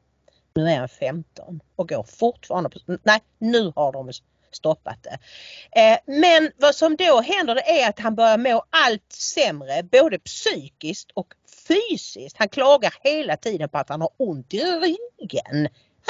[0.54, 4.12] Nu är han 15 och går fortfarande på, nej nu har de
[4.54, 5.18] stoppat det.
[5.80, 10.18] Eh, men vad som då händer det är att han börjar må allt sämre både
[10.18, 11.26] psykiskt och
[11.68, 12.36] fysiskt.
[12.38, 15.68] Han klagar hela tiden på att han har ont i ryggen.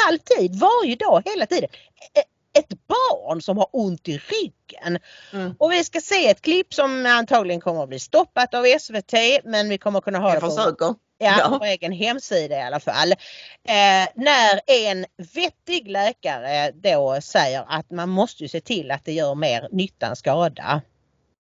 [0.08, 1.70] Alltid, varje dag, hela tiden.
[2.14, 4.98] E- Ett barn som har ont i ryggen.
[5.32, 5.54] Mm.
[5.58, 9.12] Och vi ska se ett klipp som antagligen kommer att bli stoppat av SVT
[9.44, 10.94] men vi kommer kunna ha Jag det på försöker.
[11.24, 11.58] Ja, Ja.
[11.58, 13.12] på egen hemsida i alla fall.
[13.12, 19.12] Eh, när en vettig läkare då säger att man måste ju se till att det
[19.12, 20.80] gör mer nytta än skada.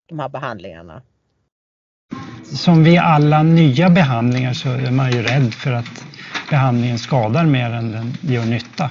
[0.10, 1.01] De här behandlingarna.
[2.57, 6.05] Som vid alla nya behandlingar så är man ju rädd för att
[6.49, 8.89] behandlingen skadar mer än den gör nytta.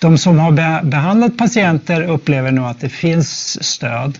[0.00, 4.18] De som har be- behandlat patienter upplever nog att det finns stöd.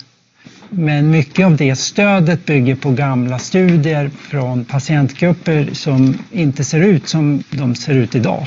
[0.76, 7.08] Men mycket av det stödet bygger på gamla studier från patientgrupper som inte ser ut
[7.08, 8.46] som de ser ut idag.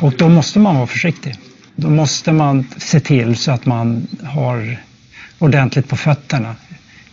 [0.00, 1.34] Och då måste man vara försiktig.
[1.76, 4.76] Då måste man se till så att man har
[5.38, 6.54] ordentligt på fötterna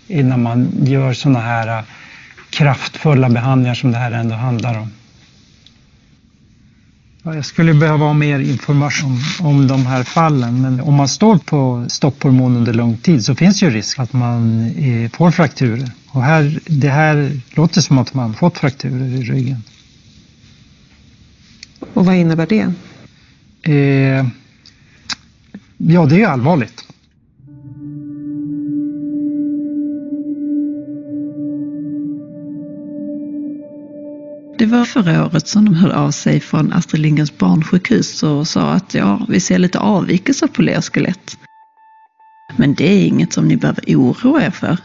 [0.08, 1.84] innan man gör sådana här äh,
[2.50, 4.92] kraftfulla behandlingar som det här ändå handlar om.
[7.26, 11.38] Ja, Jag skulle behöva ha mer information om de här fallen men om man står
[11.38, 15.92] på stopphormon under lång tid så finns ju risk att man eh, får frakturer.
[16.08, 19.64] Och här, det här låter som att man fått frakturer i ryggen.
[21.94, 22.74] Och vad innebär det?
[23.72, 24.26] Eh,
[25.78, 26.85] ja, det är allvarligt.
[34.58, 38.72] Det var förra året som de hörde av sig från Astrid Lindgrens barnsjukhus och sa
[38.72, 41.38] att ja, vi ser lite avvikelser på lerskelett.
[42.56, 44.78] Men det är inget som ni behöver oroa er för.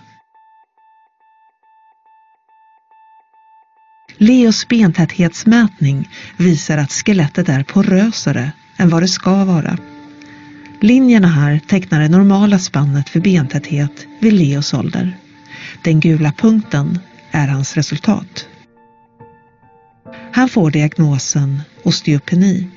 [4.17, 9.79] Leos bentäthetsmätning visar att skelettet är porösare än vad det ska vara.
[10.81, 15.17] Linjerna här tecknar det normala spannet för bentäthet vid Leos ålder.
[15.83, 16.99] Den gula punkten
[17.31, 18.50] är hans resultat.
[20.33, 22.69] Han får diagnosen osteopeni.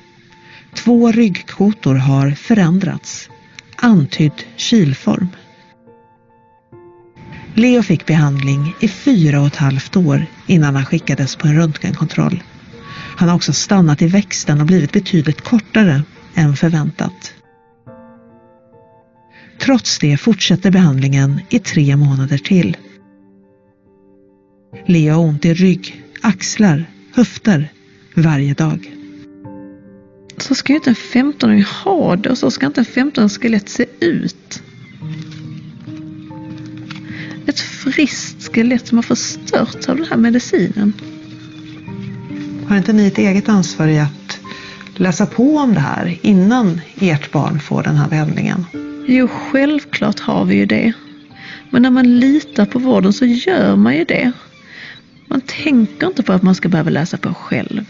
[0.74, 3.30] Två ryggkotor har förändrats,
[3.76, 5.28] antydd kilform.
[7.54, 12.42] Leo fick behandling i fyra och ett halvt år innan han skickades på en röntgenkontroll.
[13.16, 16.02] Han har också stannat i växten och blivit betydligt kortare
[16.34, 17.34] än förväntat.
[19.58, 22.76] Trots det fortsätter behandlingen i tre månader till.
[24.86, 27.72] Leo har ont i rygg, axlar, höfter
[28.14, 28.92] varje dag.
[30.36, 33.68] Så ska ju inte en 15-åring ha det och så ska inte en 15 skelett
[33.68, 34.62] se ut.
[37.46, 40.92] Ett friskt skelett som har förstörts av den här medicinen.
[42.68, 44.40] Har inte ni ett eget ansvar i att
[44.96, 48.66] läsa på om det här innan ert barn får den här behandlingen?
[49.06, 50.92] Jo, självklart har vi ju det.
[51.70, 54.32] Men när man litar på vården så gör man ju det.
[55.28, 57.84] Man tänker inte på att man ska behöva läsa på själv.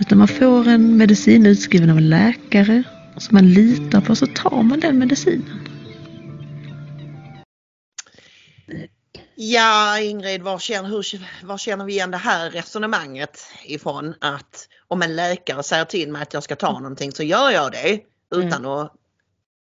[0.00, 2.82] Utan man får en medicin utskriven av en läkare
[3.16, 5.70] som man litar på så tar man den medicinen.
[9.34, 14.14] Ja Ingrid, var känner, hur, var känner vi igen det här resonemanget ifrån?
[14.20, 17.72] Att om en läkare säger till mig att jag ska ta någonting så gör jag
[17.72, 18.00] det
[18.34, 18.92] utan att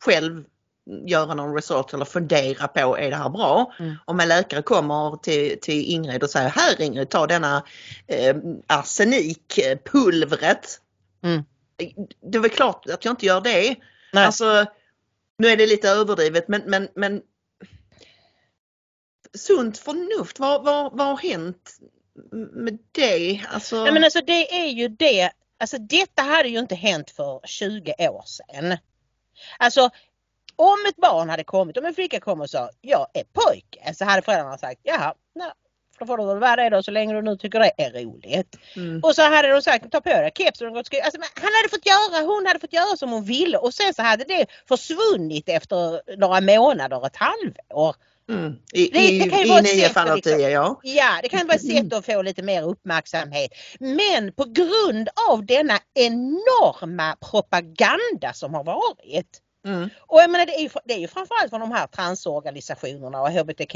[0.05, 0.43] själv
[1.05, 3.73] göra någon research eller fundera på är det här bra?
[3.79, 3.95] Mm.
[4.05, 7.63] Om en läkare kommer till, till Ingrid och säger här Ingrid, ta denna
[8.07, 8.35] eh,
[8.67, 10.81] arsenikpulvret.
[11.23, 11.43] Mm.
[12.21, 13.75] Det är väl klart att jag inte gör det.
[14.13, 14.25] Nej.
[14.25, 14.65] Alltså,
[15.37, 17.21] Nu är det lite överdrivet men, men, men
[19.37, 21.77] sunt förnuft, vad, vad, vad har hänt
[22.31, 23.41] med det?
[23.49, 23.75] Alltså...
[23.75, 27.95] Ja, men alltså det är ju det, alltså detta hade ju inte hänt för 20
[27.99, 28.77] år sedan.
[29.59, 29.89] Alltså
[30.55, 34.05] om ett barn hade kommit, om en flicka kom och sa jag är pojke så
[34.05, 35.51] hade föräldrarna sagt jaha, nej,
[35.99, 38.57] då får du väl vara det då så länge du nu tycker det är roligt.
[38.75, 38.99] Mm.
[39.03, 41.85] Och så hade de sagt ta på dig kepsen och gått alltså, Han hade fått
[41.85, 46.01] göra, hon hade fått göra som hon ville och sen så hade det försvunnit efter
[46.17, 47.95] några månader, ett halvår.
[48.29, 48.53] Mm.
[48.73, 50.79] I, det, det kan ju i, vara i nio fall av tio, ja.
[50.83, 53.51] Ja, det kan vara ett sätt att få lite mer uppmärksamhet.
[53.79, 59.89] Men på grund av denna enorma propaganda som har varit Mm.
[59.99, 63.31] Och jag menar det är, ju, det är ju framförallt från de här transorganisationerna och
[63.31, 63.75] HBTQ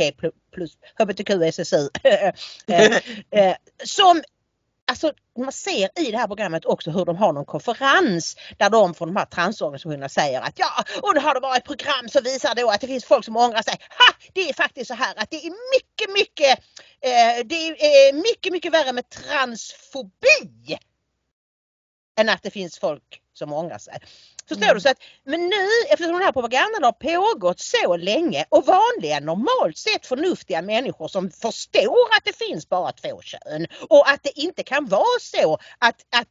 [0.54, 2.34] plus HBTQ SSU eh,
[2.67, 2.97] eh,
[3.32, 4.21] eh, som
[4.89, 8.93] Alltså man ser i det här programmet också hur de har någon konferens där de
[8.93, 12.56] från de här transorganisationerna säger att ja, och nu har det varit program som visar
[12.56, 13.73] då att det finns folk som ångrar sig.
[13.89, 14.30] Ha!
[14.34, 16.60] Det är faktiskt så här att det är mycket, mycket,
[17.02, 20.78] eh, det är eh, mycket, mycket värre med transfobi
[22.19, 23.99] än att det finns folk som ångrar sig.
[24.50, 24.76] Förstår mm.
[24.76, 24.82] du?
[24.82, 29.78] Så att, men nu eftersom den här propagandan har pågått så länge och vanliga normalt
[29.78, 34.64] sett förnuftiga människor som förstår att det finns bara två kön och att det inte
[34.64, 36.28] kan vara så att, att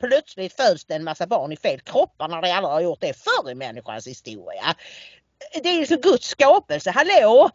[0.00, 3.14] plötsligt föds det en massa barn i fel kroppar när det aldrig har gjort det
[3.14, 4.74] förr i människans historia.
[5.62, 7.50] Det är ju så Guds skapelse, hallå!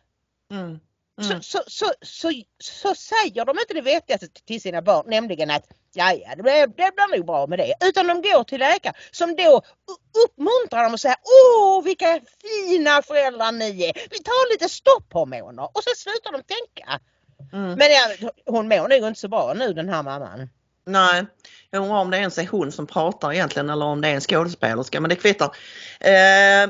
[0.52, 0.80] Mm.
[1.19, 1.41] Mm.
[1.41, 2.32] Så, så, så,
[2.63, 6.67] så, säger de inte det vettigaste till sina barn, nämligen att ja, ja det, blir,
[6.67, 7.73] det blir nog bra med det.
[7.82, 9.62] Utan de går till läkare som då
[10.25, 13.93] uppmuntrar dem och säger åh vilka fina föräldrar ni är.
[14.10, 16.99] Vi tar lite stopphormoner och så slutar de tänka.
[17.53, 17.73] Mm.
[17.73, 20.49] Men ja, hon mår nog inte så bra nu den här mamman.
[20.86, 21.25] Nej,
[21.69, 24.21] jag undrar om det ens är hon som pratar egentligen eller om det är en
[24.21, 25.55] skådespelerska men det kvittar.
[25.99, 26.69] Eh,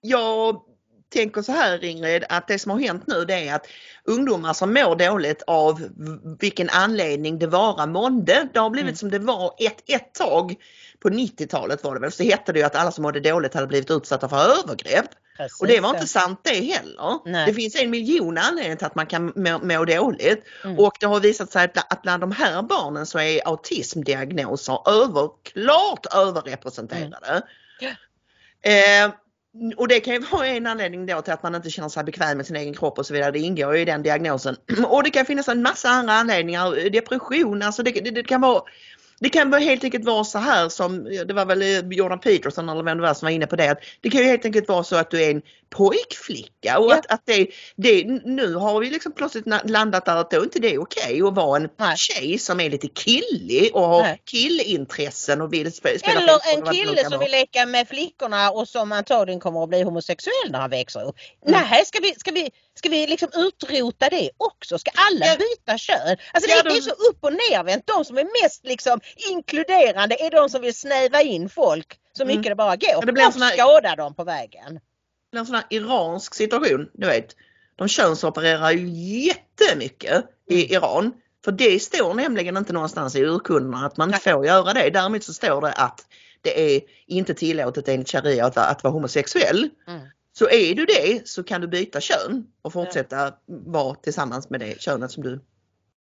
[0.00, 0.62] jag
[1.10, 3.66] tänker så här Ingrid att det som har hänt nu det är att
[4.04, 5.88] ungdomar som mår dåligt av
[6.40, 8.48] vilken anledning det vara månde.
[8.52, 8.96] Det har blivit mm.
[8.96, 10.54] som det var ett, ett tag
[11.00, 13.66] på 90-talet var det väl, så hette det ju att alla som mådde dåligt hade
[13.66, 15.06] blivit utsatta för övergrepp.
[15.36, 17.18] Precis, och det var inte sant det heller.
[17.24, 17.46] Nej.
[17.46, 20.78] Det finns en miljon anledningar till att man kan må, må dåligt mm.
[20.78, 26.06] och det har visat sig att, bland de här barnen så är autismdiagnoser över, klart
[26.14, 27.42] överrepresenterade.
[27.80, 27.94] Mm.
[28.62, 29.14] Eh,
[29.76, 32.36] och det kan ju vara en anledning då till att man inte känner sig bekväm
[32.36, 33.30] med sin egen kropp och så vidare.
[33.30, 34.56] Det ingår ju i den diagnosen.
[34.86, 36.90] Och det kan finnas en massa andra anledningar.
[36.90, 38.62] Depression, alltså det, det, det kan vara
[39.20, 42.98] det kan helt enkelt vara så här som, det var väl Jordan Peterson eller vem
[42.98, 44.96] det var som var inne på det, att det kan ju helt enkelt vara så
[44.96, 46.94] att du är en pojkflicka och ja.
[46.94, 50.58] att, att det, det, nu har vi liksom plötsligt landat där att då är inte
[50.58, 51.96] det okej okay att vara en Nej.
[51.96, 54.22] tjej som är lite killig och har Nej.
[54.24, 59.40] killintressen och vill spela Eller en kille som vill leka med flickorna och som antagligen
[59.40, 61.16] kommer att bli homosexuell när han växer upp.
[61.46, 61.60] Mm.
[61.70, 64.78] Nej, ska vi, ska vi Ska vi liksom utrota det också?
[64.78, 66.16] Ska alla byta kön?
[66.32, 67.86] Alltså det, det är så upp och nervänt.
[67.86, 72.46] De som är mest liksom inkluderande är de som vill snäva in folk så mycket
[72.46, 72.50] mm.
[72.50, 73.06] det bara går.
[73.06, 74.74] Det blir och här, skada dem på vägen.
[74.74, 77.36] Det blir en sån här iransk situation, du vet.
[77.76, 78.88] De könsopererar ju
[79.24, 80.24] jättemycket mm.
[80.46, 81.12] i Iran.
[81.44, 84.90] För det står nämligen inte någonstans i urkunderna att man inte får göra det.
[84.90, 86.06] Däremot så står det att
[86.42, 89.68] det är inte tillåtet enligt sharia att, att vara homosexuell.
[89.88, 90.00] Mm.
[90.40, 94.80] Så är du det så kan du byta kön och fortsätta vara tillsammans med det
[94.80, 95.40] könet som du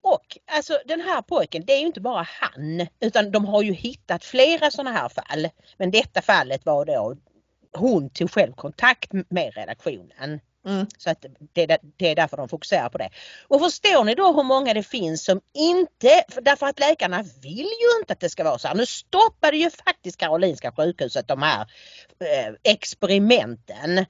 [0.03, 3.73] och alltså den här pojken, det är ju inte bara han utan de har ju
[3.73, 5.49] hittat flera sådana här fall.
[5.77, 7.17] Men detta fallet var då
[7.73, 10.41] hon tog själv kontakt med redaktionen.
[10.67, 10.87] Mm.
[10.99, 13.11] Så att det, det, är därför de fokuserar på det.
[13.49, 17.99] Och förstår ni då hur många det finns som inte, därför att läkarna vill ju
[18.01, 18.75] inte att det ska vara så här.
[18.75, 21.61] Nu stoppade ju faktiskt Karolinska sjukhuset de här
[22.21, 24.07] eh, experimenten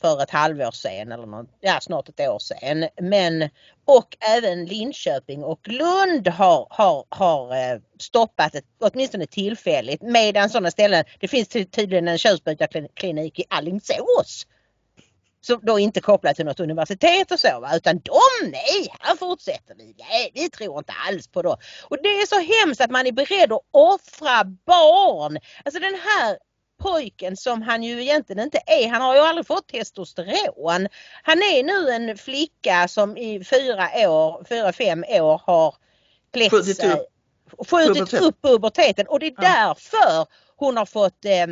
[0.00, 2.88] för ett halvår sedan eller något, ja, snart ett år sedan.
[3.00, 3.48] Men
[3.84, 10.70] och även Linköping och Lund har, har, har eh, stoppat det åtminstone tillfälligt medan sådana
[10.70, 14.46] ställen, det finns tydligen en könsbytarklinik i Alingsås
[15.46, 17.76] som då inte kopplat till något universitet och så va?
[17.76, 19.94] utan de, nej, här fortsätter vi.
[19.98, 21.56] Nej, vi tror inte alls på dem.
[21.88, 25.38] Och det är så hemskt att man är beredd att offra barn.
[25.64, 26.38] Alltså den här
[26.82, 28.88] pojken som han ju egentligen inte är.
[28.88, 30.88] Han har ju aldrig fått testosteron.
[31.22, 35.74] Han är nu en flicka som i fyra år, fyra, fem år har
[36.32, 37.06] klätt sig,
[37.68, 40.26] skjutit upp puberteten och det är därför
[40.62, 41.46] hon har fått eh,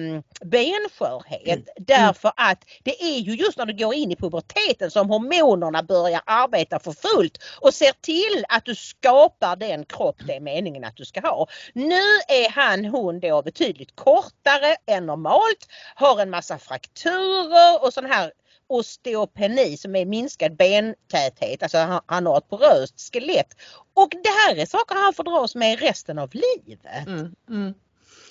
[0.44, 1.64] benskörhet Mm.
[1.76, 6.20] därför att det är ju just när du går in i puberteten som hormonerna börjar
[6.26, 10.96] arbeta för fullt och ser till att du skapar den kropp det är meningen att
[10.96, 11.46] du ska ha.
[11.74, 18.06] Nu är han, hon då betydligt kortare än normalt, har en massa frakturer och sån
[18.06, 18.32] här
[18.66, 23.56] osteopeni som är minskad bentäthet, alltså han, han har ett poröst skelett.
[23.94, 27.06] Och det här är saker han får dras med resten av livet.
[27.06, 27.74] Mm, mm.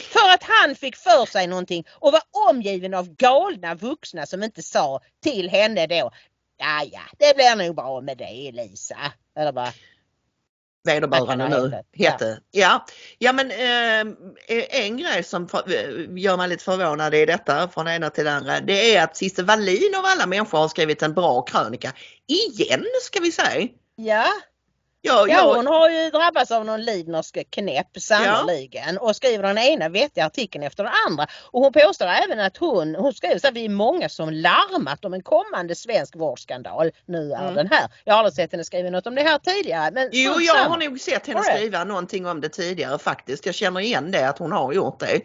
[0.02, 4.64] För att han fick för sig någonting och var omgiven av galna vuxna som inte
[4.64, 6.12] sa till henne då
[6.62, 8.97] Ja, ja, det blir nog bra med det Lisa.
[9.36, 9.74] Eller bara,
[10.84, 12.39] vederbörande nu hette.
[12.52, 12.86] Ja,
[13.18, 14.16] ja men eh,
[14.86, 18.60] en grej som eh, gör mig lite förvånad i detta från ena till andra.
[18.60, 21.93] Det är att Cissi Wallin av alla människor har skrivit en bra krönika.
[22.28, 23.68] Igen ska vi säga.
[23.95, 24.28] ja,
[25.02, 29.58] Ja, ja jag, hon har ju drabbats av någon lidnersk knäpp sannerligen och skriver den
[29.58, 31.28] ena vettiga artikeln efter den andra.
[31.52, 35.06] Och hon påstår även att hon, hon skriver så att vi är många som larmat
[35.06, 36.91] om en kommande svensk vårdskandal.
[37.06, 37.54] Nu är Mm.
[37.56, 37.89] den här.
[38.04, 39.91] Jag har aldrig sett henne skriva något om det här tidigare.
[39.91, 43.45] Men Jo, jag har nog sett henne skriva någonting om det tidigare faktiskt.
[43.45, 45.22] Jag känner igen det att hon har gjort det.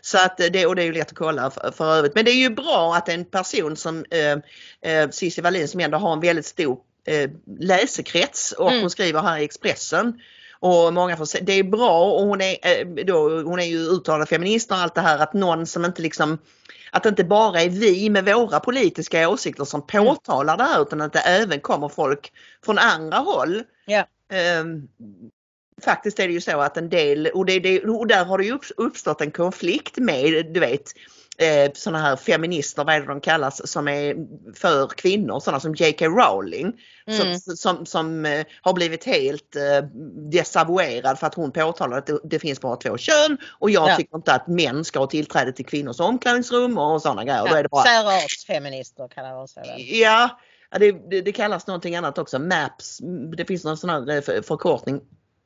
[0.00, 2.14] Så att det, och det är ju lätt att kolla för, för övrigt.
[2.14, 5.98] Men det är ju bra att en person som eh, eh, Cissi Wallin som ändå
[5.98, 6.78] har en väldigt stor
[7.08, 7.30] eh,
[7.60, 8.80] läsekrets och Mm.
[8.80, 10.20] hon skriver här i Expressen.
[10.60, 13.78] Och många får se, det är bra och hon är, eh, då, hon är ju
[13.78, 16.38] uttalad feminist och allt det här att någon som inte liksom
[16.92, 21.00] att det inte bara är vi med våra politiska åsikter som påtalar det här utan
[21.00, 22.32] att det även kommer folk
[22.64, 23.62] från andra håll.
[23.86, 24.06] Ja.
[24.32, 24.88] Ehm,
[25.84, 28.44] faktiskt är det ju så att en del, och, det, det, och där har det
[28.44, 30.92] ju upp- uppstått en konflikt med, du vet,
[31.40, 34.16] eh, sådana här feminister, vad är det de kallas, som är
[34.54, 36.06] för kvinnor, sådana som J.K.
[36.06, 36.72] Rowling.
[37.06, 37.38] Mm.
[37.38, 39.84] Som, som, som eh, har blivit helt eh,
[40.30, 43.96] desavouerad för att hon påtalar att det, det finns bara två kön och jag Ja.
[43.96, 47.46] tycker inte att män ska ha tillträde till kvinnors omklädningsrum och sådana grejer.
[47.48, 49.80] Då är det bara, Särartsfeminister kallar de sig väl.
[50.00, 50.38] Ja,
[50.70, 52.38] ja, det, det, det kallas någonting annat också.
[52.38, 52.98] Maps,
[53.36, 55.00] det finns någon sån här eh, för- förkortning.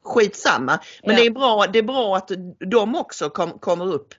[0.04, 0.78] Skitsamma.
[1.02, 1.20] Men Ja.
[1.20, 2.30] det, är bra, det är bra att
[2.70, 4.14] de också kom, kommer upp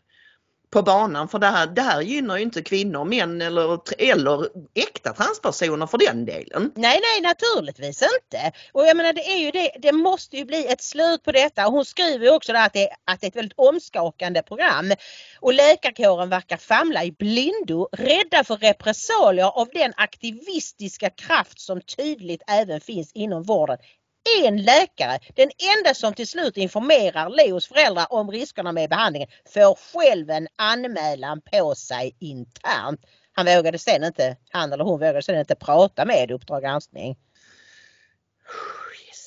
[0.74, 5.14] på banan för det här, det här gynnar ju inte kvinnor, män eller, eller äkta
[5.14, 6.72] transpersoner för den delen.
[6.76, 8.52] Nej, nej naturligtvis inte.
[8.72, 11.68] Och jag menar det är ju det, det måste ju bli ett slut på detta.
[11.68, 14.92] Och hon skriver ju också där att det, att det är ett väldigt omskakande program.
[15.40, 22.42] Och läkarkåren verkar famla i blindo, rädda för repressalier av den aktivistiska kraft som tydligt
[22.48, 23.78] även finns inom vården.
[24.46, 29.76] En läkare, den enda som till slut informerar Leos föräldrar om riskerna med behandlingen, får
[29.76, 33.02] själv en anmälan på sig internt.
[33.32, 37.18] Han vågade sen inte, han eller hon vågade sen inte prata med Uppdrag granskning.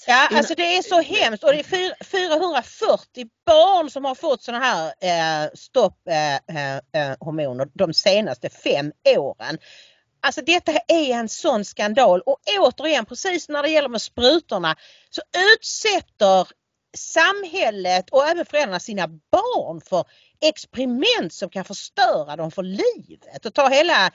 [0.07, 4.43] Ja, alltså det är så hemskt och det är fyr- 440 barn som har fått
[4.43, 9.59] sådana här eh, stopphormoner eh, eh, hormoner de senaste fem åren.
[10.27, 14.77] Alltså detta är en sån skandal och återigen precis när det gäller med sprutorna
[15.11, 15.23] så
[15.55, 16.49] utsätter
[16.97, 20.05] samhället och även föräldrarna sina barn för
[20.41, 24.11] experiment som kan förstöra dem för livet och ta hela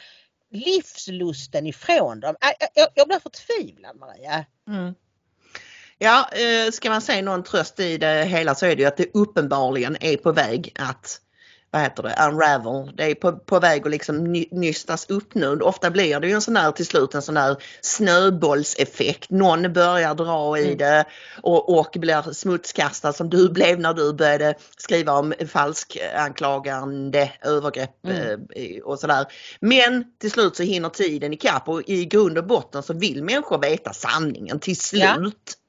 [0.51, 2.35] livslusten ifrån dem.
[2.73, 4.45] Jag, jag, blir förtvivlad Maria.
[4.67, 4.93] Mm.
[5.97, 8.97] Ja, eh, ska man säga någon tröst i det hela så är det ju att
[8.97, 11.21] det uppenbarligen är på väg att
[11.73, 12.95] vad heter det, unravel.
[12.95, 15.59] Det är på, på väg att liksom ny, nystas upp nu.
[15.61, 19.29] Ofta blir det ju en sån där till slut en sån där snöbollseffekt.
[19.29, 20.77] Någon börjar dra i Mm.
[20.77, 21.05] det
[21.41, 28.05] och, och blir smutskastad som du blev när du började skriva om falsk anklagande övergrepp
[28.05, 28.47] Mm.
[28.55, 29.25] eh, och sådär.
[29.59, 33.57] Men till slut så hinner tiden ikapp och i grund och botten så vill människor
[33.59, 35.03] veta sanningen till slut.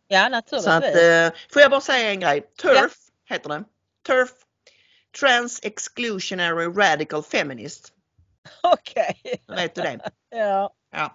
[0.09, 1.03] Ja, Ja Så att, naturligtvis.
[1.03, 2.40] eh, får jag bara säga en grej?
[2.62, 2.76] TERF
[3.28, 3.34] Ja.
[3.34, 3.64] heter det.
[4.07, 4.28] TERF.
[5.20, 7.92] Trans Exclusionary Radical Feminist.
[8.62, 9.20] Okej.
[9.48, 10.00] Vet du det?
[10.34, 10.72] Ja.
[10.92, 11.12] Ja.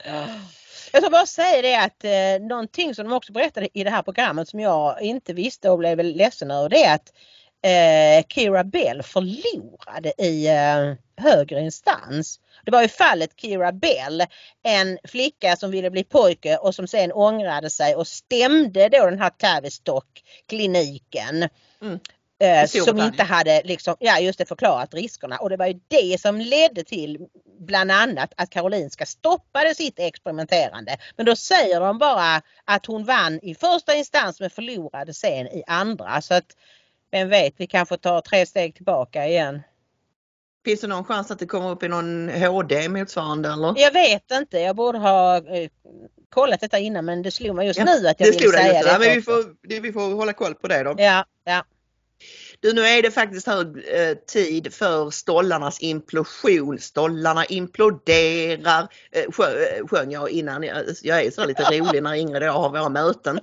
[0.91, 4.01] Jag ska bara säga det att eh, någonting som de också berättade i det här
[4.01, 7.13] programmet som jag inte visste och blev ledsen över det är att
[7.61, 12.39] eh, Kira Bell förlorade i eh, högre instans.
[12.65, 14.23] Det var ju fallet Kira Bell,
[14.63, 19.19] en flicka som ville bli pojke och som sen ångrade sig och stämde då den
[19.19, 21.49] här Tavistock kliniken.
[21.81, 21.99] Mm.
[22.39, 26.21] Eh, som inte hade liksom, ja just det, förklarat riskerna och det var ju det
[26.21, 27.27] som ledde till
[27.59, 30.97] bland annat att Karolinska stoppade sitt experimenterande.
[31.15, 35.63] Men då säger de bara att hon vann i första instans men förlorade sen i
[35.67, 36.21] andra.
[36.21, 36.45] Så att
[37.11, 39.61] vem vet, vi kanske tar tre steg tillbaka igen.
[40.65, 43.73] Finns det någon chans att det kommer upp i någon HD motsvarande eller?
[43.77, 45.69] Jag vet inte, jag borde ha eh,
[46.29, 48.81] kollat detta innan men det slog mig just Ja, nu att jag det ville säga.
[48.85, 48.99] Ja, det.
[48.99, 50.95] men vi, får, vi får hålla koll på det då.
[50.97, 51.63] Ja, ja.
[52.59, 56.79] Du, nu är det faktiskt hög eh, tid för stollarnas implosion.
[56.79, 60.63] Stollarna imploderar, eh, sjö, eh, sjöng jag innan.
[60.63, 63.39] Jag, jag är så lite rolig när Ingrid och jag har våra möten.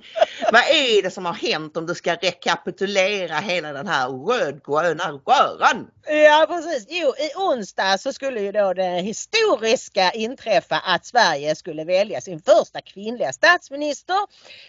[0.51, 5.87] Vad är det som har hänt om du ska rekapitulera hela den här rödgröna röran?
[6.07, 6.85] Ja precis.
[6.89, 12.39] Jo, i onsdag så skulle ju då det historiska inträffa att Sverige skulle välja sin
[12.39, 14.17] första kvinnliga statsminister.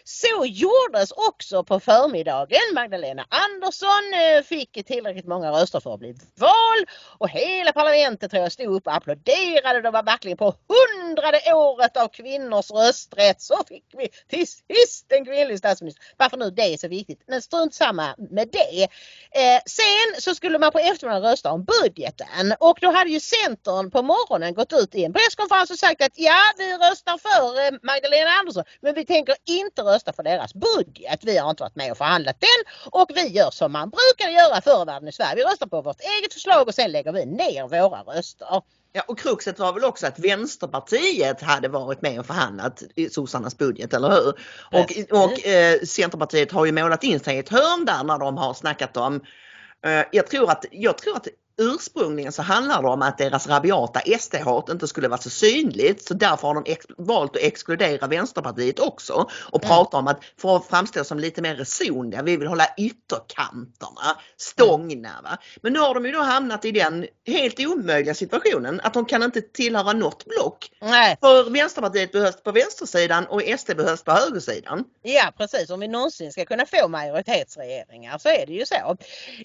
[0.05, 2.75] Så gjordes också på förmiddagen.
[2.75, 8.43] Magdalena Andersson eh, fick tillräckligt många röster för att bli vald och hela parlamentet tror
[8.43, 9.81] jag stod upp och applåderade.
[9.81, 15.25] Det var verkligen på hundrade året av kvinnors rösträtt så fick vi till sist en
[15.25, 16.05] kvinnlig statsminister.
[16.17, 18.83] Varför nu det är så viktigt, men strunt samma med det.
[19.31, 23.91] Eh, sen så skulle man på eftermiddagen rösta om budgeten och då hade ju Centern
[23.91, 27.79] på morgonen gått ut i en presskonferens och sagt att ja, vi röstar för eh,
[27.83, 31.21] Magdalena Andersson, men vi tänker inte rösta för deras budget.
[31.23, 34.61] Vi har inte varit med och förhandlat den och vi gör som man brukar göra
[34.61, 35.35] förr i världen i Sverige.
[35.35, 38.63] Vi röstar på vårt eget förslag och sen lägger vi ner våra röster.
[38.93, 43.59] Ja, och kruxet var väl också att Vänsterpartiet hade varit med och förhandlat i sossarnas
[43.59, 44.29] budget, eller hur?
[44.81, 48.37] Och, och eh, Centerpartiet har ju målat in sig i ett hörn där när de
[48.37, 49.21] har snackat om
[49.87, 51.29] eh, jag tror att, jag tror att
[51.59, 56.15] ursprungligen så handlar det om att deras rabiata SD-hat inte skulle vara så synligt så
[56.15, 59.77] därför har de valt att exkludera Vänsterpartiet också och mm.
[59.77, 65.21] prata om att för att framstå som lite mer resonliga, vi vill hålla ytterkanterna stångna.
[65.23, 65.39] Va?
[65.63, 69.23] Men nu har de ju då hamnat i den helt omöjliga situationen att de kan
[69.23, 70.71] inte tillhöra något block.
[70.81, 71.17] Nej.
[71.21, 74.85] För Vänsterpartiet behövs på vänstersidan och SD behövs på högersidan.
[75.03, 78.97] Ja precis, om vi någonsin ska kunna få majoritetsregeringar så är det ju så.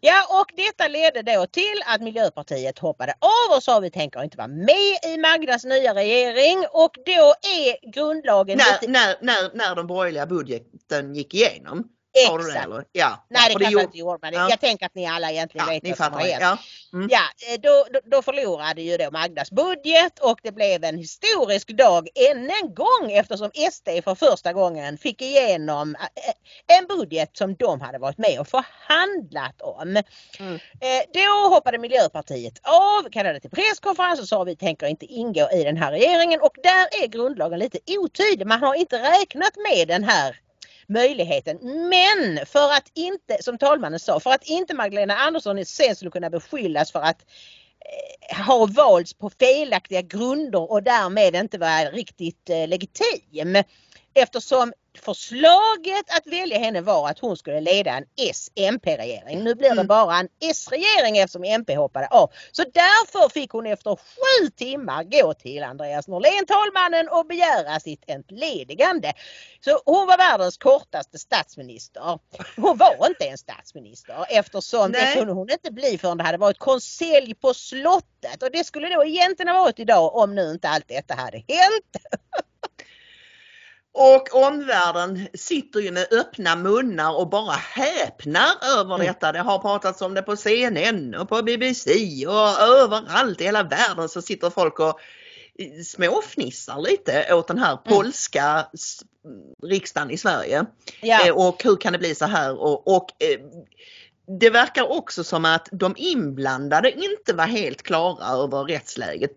[0.01, 4.23] Ja och detta ledde då till att att Miljöpartiet hoppade av och sa vi tänker
[4.23, 8.57] inte vara med i Magdas nya regering och då är grundlagen...
[8.57, 8.91] När, lite...
[8.91, 11.87] när, när, när den borgerliga budgeten gick igenom?
[12.13, 12.53] Exakt.
[12.53, 12.85] Det, eller?
[12.91, 13.25] Ja.
[13.29, 14.49] Nej det kanske det inte gjorde men ja.
[14.49, 16.41] jag tänker att ni alla egentligen ja, vet vad som har hänt.
[16.41, 16.57] Ja,
[16.93, 17.07] mm.
[17.11, 21.69] ja eh, då, då, då, förlorade ju då Magdas budget och det blev en historisk
[21.69, 27.55] dag än en gång eftersom SD för första gången fick igenom eh, en budget som
[27.55, 30.01] de hade varit med och förhandlat om.
[30.39, 30.55] Mm.
[30.55, 35.63] Eh, då hoppade Miljöpartiet av, kallade till presskonferens och sa vi tänker inte ingå i
[35.63, 38.47] den här regeringen och där är grundlagen lite otydlig.
[38.47, 40.39] Man har inte räknat med den här
[40.91, 41.57] möjligheten.
[41.89, 46.29] Men för att inte, som talmannen sa, för att inte Magdalena Andersson sen skulle kunna
[46.29, 47.25] beskyllas för att
[48.29, 53.63] har ha valts på felaktiga grunder och därmed inte vara riktigt eh, legitim.
[54.13, 59.43] Eftersom förslaget att välja henne var att hon skulle leda en S-MP-regering.
[59.43, 59.87] Nu blir det mm.
[59.87, 62.31] bara en S-regering eftersom MP hoppade av.
[62.51, 68.03] Så därför fick hon efter sju timmar gå till Andreas Norlén, talmannen, och begära sitt
[68.07, 69.13] entledigande.
[69.65, 72.19] Så hon var världens kortaste statsminister.
[72.55, 75.01] Hon var inte en statsminister eftersom Nej.
[75.01, 78.89] det kunde hon inte bli förrän det hade varit konselj på slottet och det skulle
[78.89, 81.95] då egentligen ha varit idag om nu inte allt detta hade hänt.
[83.93, 89.07] Och omvärlden sitter ju med öppna munnar och bara häpnar över mm.
[89.07, 89.31] detta.
[89.31, 91.91] Det har pratats om det på CNN och på BBC
[92.27, 94.99] och överallt i hela världen så sitter folk och
[95.85, 97.83] småfnissar lite åt den här mm.
[97.83, 98.67] polska
[99.63, 100.65] riksdagen i Sverige.
[101.27, 102.61] Eh, och hur kan det bli så här?
[102.61, 103.39] Och, och eh,
[104.39, 109.31] det verkar också som att de inblandade inte var helt klara över rättsläget.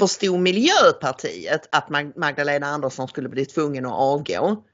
[0.00, 4.64] Förstod Miljöpartiet att Magdalena Andersson skulle bli tvungen att avgå?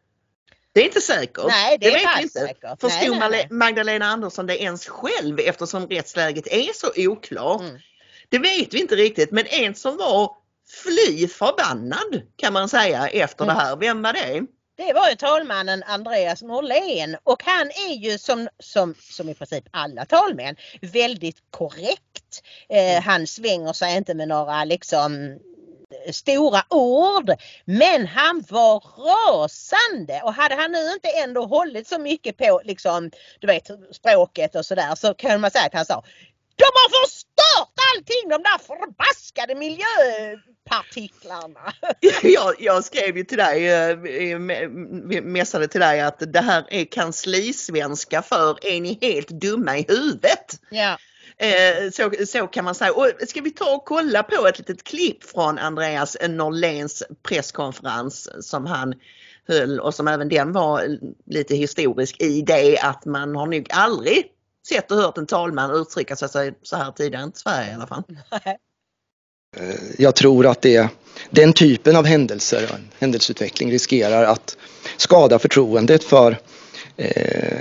[0.72, 1.44] Det är inte säkert.
[1.48, 2.40] Nej, det, det vet vi inte.
[2.40, 2.80] Säkert.
[2.80, 7.60] Förstod nej, nej, Magdalena Andersson det ens själv eftersom rättsläget är så oklart?
[7.60, 7.78] Mm.
[8.28, 10.36] Det vet vi inte riktigt men en som var
[10.82, 13.56] fly förbannad kan man säga efter mm.
[13.56, 14.46] det här, vem var det?
[14.76, 19.64] Det var ju talmannen Andreas Norlén och han är ju som, som, som i princip
[19.70, 22.02] alla talmän väldigt korrekt.
[22.68, 23.02] Eh, mm.
[23.02, 25.38] han svänger sig inte med några liksom
[26.12, 27.30] stora ord.
[27.64, 33.10] Men han var rasande och hade han nu inte ändå hållit så mycket på liksom,
[33.40, 36.04] du vet, språket och sådär så kan man säga att han sa
[36.56, 41.72] de har förstört allting de där förbaskade miljöpartiklarna.
[42.22, 43.98] jag, jag skrev ju till dig, eh,
[45.22, 50.60] messade till dig att det här är kanslisvenska för är ni helt dumma i huvudet?
[50.70, 50.98] Ja.
[51.38, 52.92] Eh, så, så kan man säga.
[52.92, 58.66] Och ska vi ta och kolla på ett litet klipp från Andreas Norléns presskonferens som
[58.66, 58.94] han
[59.48, 64.24] höll och som även den var lite historisk i det att man har nog aldrig
[64.68, 67.86] sett och hört en talman uttrycka sig så här tidigare, inte i Sverige i alla
[67.86, 68.02] fall.
[69.56, 70.88] Eh, jag tror att det,
[71.30, 74.56] den typen av händelser, händelseutveckling riskerar att
[74.96, 76.38] skada förtroendet för
[76.96, 77.58] eh,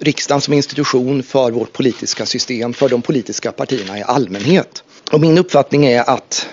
[0.00, 4.84] riksdagen som institution, för vårt politiska system, för de politiska partierna i allmänhet.
[5.12, 6.48] Och min uppfattning är att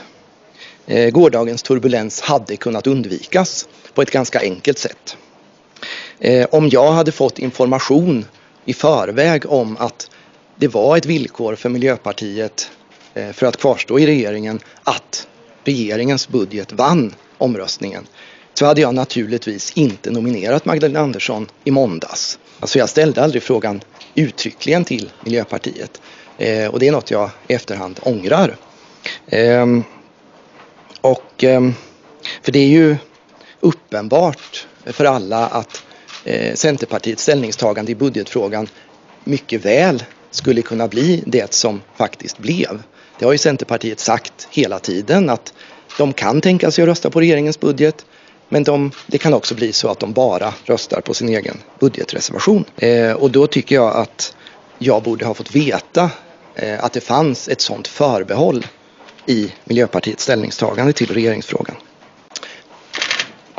[0.88, 5.18] eh, gårdagens turbulens hade kunnat undvikas på ett ganska enkelt sätt.
[6.20, 8.26] Eh, om jag hade fått information
[8.66, 10.10] i förväg om att
[10.56, 12.72] det var ett villkor för Miljöpartiet
[13.14, 15.28] eh, för att kvarstå i regeringen att
[15.64, 18.08] regeringens budget vann omröstningen
[18.60, 22.40] så hade jag naturligtvis inte nominerat Magdalena Andersson i måndags.
[22.60, 23.82] Alltså jag ställde aldrig frågan
[24.16, 26.02] uttryckligen till Miljöpartiet
[26.38, 28.56] eh, och det är något jag i efterhand ångrar.
[29.28, 29.66] Eh,
[31.02, 31.70] och eh,
[32.42, 32.96] för det är ju
[33.60, 35.84] uppenbart för alla att
[36.24, 38.68] eh, Centerpartiets ställningstagande i budgetfrågan
[39.24, 42.84] mycket väl skulle kunna bli det som faktiskt blev.
[43.20, 45.54] Det har ju Centerpartiet sagt hela tiden att
[45.98, 48.06] de kan tänka sig att rösta på regeringens budget
[48.50, 52.66] men de, det kan också bli så att de bara röstar på sin egen budgetreservation.
[52.78, 54.36] Eh, och då tycker jag att
[54.78, 56.12] jag borde ha fått veta
[56.56, 58.66] eh, att det fanns ett sådant förbehåll
[59.26, 61.76] i Miljöpartiets ställningstagande till regeringsfrågan.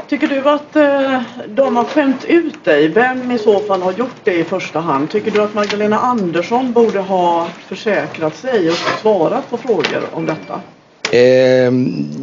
[0.09, 2.89] Tycker du att eh, de har skämt ut dig?
[2.89, 5.11] Vem i så fall har gjort det i första hand?
[5.11, 10.61] Tycker du att Magdalena Andersson borde ha försäkrat sig och svarat på frågor om detta?
[11.17, 11.73] Eh,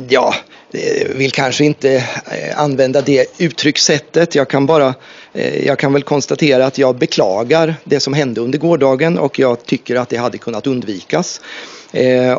[0.10, 0.34] ja,
[0.72, 1.96] Eh, vill kanske inte
[2.32, 4.36] eh, använda det uttryckssättet.
[4.36, 4.96] Jag kan bara,
[5.34, 9.66] eh, jag kan väl konstatera att jag beklagar det som hände under gårdagen och jag
[9.66, 11.42] tycker att det hade kunnat undvikas.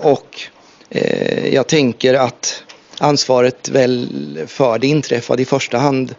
[0.03, 0.41] Och
[1.51, 2.63] jag tänker att
[2.99, 4.09] ansvaret väl
[4.47, 6.15] för det inträffade i första hand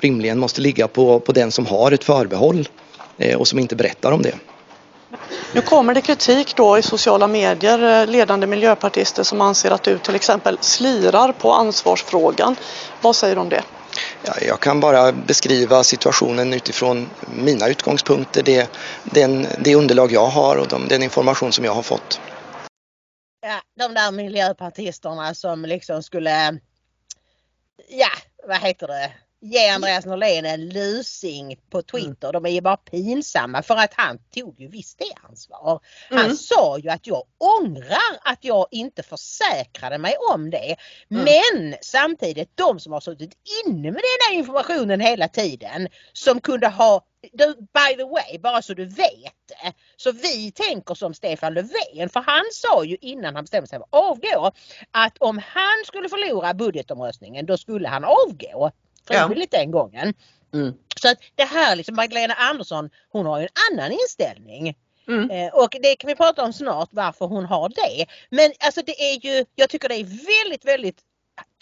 [0.00, 2.68] rimligen måste ligga på, på den som har ett förbehåll
[3.36, 4.34] och som inte berättar om det.
[5.52, 9.98] Nu kommer det kritik då i sociala medier, eh, ledande miljöpartister som anser att du
[9.98, 12.56] till exempel slirar på ansvarsfrågan.
[13.00, 13.62] Vad säger du om det?
[14.24, 18.70] Ja, jag kan bara beskriva situationen utifrån mina utgångspunkter, det,
[19.04, 22.20] den, det underlag jag har och de, den information som jag har fått.
[23.46, 26.58] Ja, de där miljöpartisterna som liksom skulle,
[27.88, 28.08] ja
[28.46, 29.12] vad heter det,
[29.44, 32.32] ge Andreas Norlén en lusing på Twitter.
[32.32, 35.80] De är ju bara pinsamma för att han tog ju visst det ansvar.
[36.10, 36.36] Han mm.
[36.36, 37.22] sa ju att jag
[37.60, 40.76] ångrar att jag inte försäkrade mig om det.
[41.10, 41.24] Mm.
[41.24, 43.32] Men samtidigt de som har suttit
[43.66, 47.04] inne med den här informationen hela tiden som kunde ha
[47.72, 49.74] By the way, bara så du vet.
[49.96, 53.84] Så vi tänker som Stefan Löfven för han sa ju innan han bestämde sig för
[53.84, 54.52] att avgå
[54.90, 58.70] att om han skulle förlora budgetomröstningen då skulle han avgå
[59.08, 59.58] frivilligt ja.
[59.58, 60.14] den gången.
[60.54, 60.74] Mm.
[61.00, 64.74] Så att det här liksom Magdalena Andersson hon har ju en annan inställning.
[65.08, 65.30] Mm.
[65.30, 68.06] Eh, och det kan vi prata om snart varför hon har det.
[68.30, 70.98] Men alltså det är ju, jag tycker det är väldigt väldigt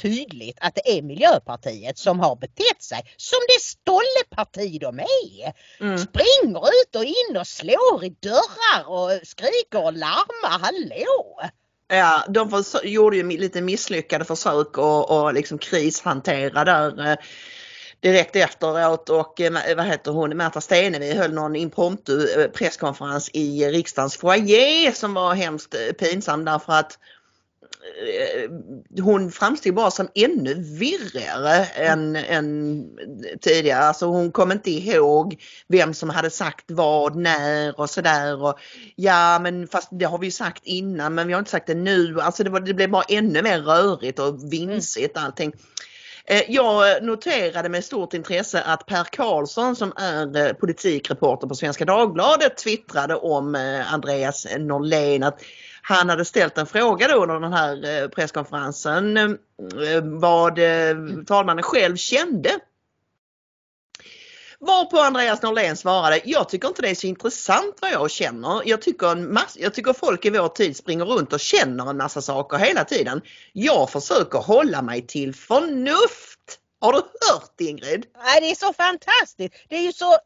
[0.03, 5.53] tydligt att det är Miljöpartiet som har betett sig som det stolleparti de är.
[5.81, 5.99] Mm.
[5.99, 10.59] Springer ut och in och slår i dörrar och skriker och larmar.
[10.59, 11.41] Hallå!
[11.95, 17.17] Ja, de för, gjorde ju lite misslyckade försök att och liksom krishantera där eh,
[18.01, 23.65] direkt efteråt och eh, vad heter hon, Märta Stenevi höll någon impromptu eh, presskonferens i
[23.65, 26.99] riksdagens foyer som var hemskt eh, pinsam därför att
[27.83, 28.51] Eh,
[29.03, 32.85] hon framstod bara som ännu virrigare än, än
[33.41, 33.85] tidigare.
[33.85, 38.55] Alltså hon kom inte ihåg vem som hade sagt vad, när och sådär.
[38.97, 42.21] Ja men fast det har vi sagt innan men vi har inte sagt det nu.
[42.21, 45.53] Alltså det, var, det blev bara ännu mer rörigt och vinsigt allting.
[46.27, 51.85] Eh, jag noterade med stort intresse att Per Karlsson som är eh, politikreporter på Svenska
[51.85, 53.55] Dagbladet twittrade om
[53.87, 55.43] Andreas Norlén att
[55.83, 60.59] han hade ställt en fråga då under den här eh, presskonferensen eh, eh, vad
[61.27, 62.51] talmannen själv kände.
[64.59, 68.63] Varpå Andreas Norlén svarade, jag tycker inte det är så intressant vad jag känner.
[68.65, 71.97] Jag tycker, en massa, jag tycker folk i vår tid springer runt och känner en
[71.97, 73.23] massa saker hela tiden.
[73.53, 76.59] Jag försöker hålla mig till förnuft.
[76.81, 78.07] Har du hört Ingrid?
[78.25, 79.55] Nej, det är så fantastiskt.
[79.69, 80.19] Det är ju så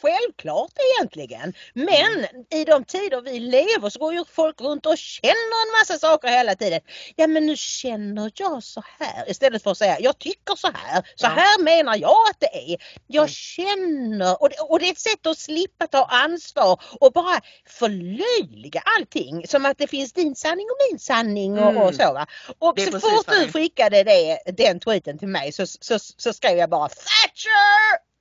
[0.00, 1.54] självklart egentligen.
[1.72, 2.44] Men mm.
[2.50, 6.28] i de tider vi lever så går ju folk runt och känner en massa saker
[6.28, 6.80] hela tiden.
[7.16, 11.08] Ja men nu känner jag så här istället för att säga jag tycker så här.
[11.14, 12.76] Så här menar jag att det är.
[13.06, 13.28] Jag mm.
[13.28, 18.82] känner och det, och det är ett sätt att slippa ta ansvar och bara förlöjliga
[18.98, 21.82] allting som att det finns din sanning och min sanning och, mm.
[21.82, 22.12] och så.
[22.12, 22.26] Va?
[22.58, 26.70] Och så fort du skickade det, den tweeten till mig så, så, så skrev jag
[26.70, 28.11] bara Thatcher!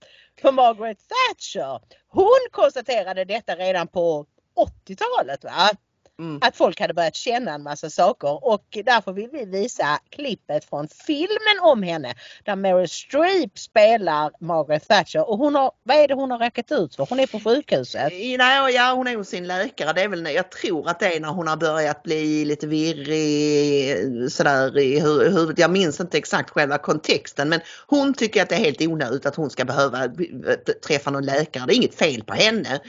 [0.41, 1.79] På Margaret Thatcher.
[2.07, 4.25] Hon konstaterade detta redan på
[4.85, 5.43] 80-talet.
[5.43, 5.69] va?
[6.21, 6.39] Mm.
[6.41, 10.87] Att folk hade börjat känna en massa saker och därför vill vi visa klippet från
[10.87, 12.13] filmen om henne
[12.43, 16.71] där Meryl Streep spelar Margaret Thatcher och hon har, vad är det hon har räckat
[16.71, 17.05] ut för?
[17.09, 18.13] Hon är på sjukhuset.
[18.37, 19.93] Nej, ja, hon är hos sin läkare.
[19.93, 24.31] Det är väl, jag tror att det är när hon har börjat bli lite virrig
[24.31, 25.59] sådär i huvudet.
[25.59, 29.35] Jag minns inte exakt själva kontexten men hon tycker att det är helt onödigt att
[29.35, 30.07] hon ska behöva
[30.87, 31.65] träffa någon läkare.
[31.67, 32.79] Det är inget fel på henne.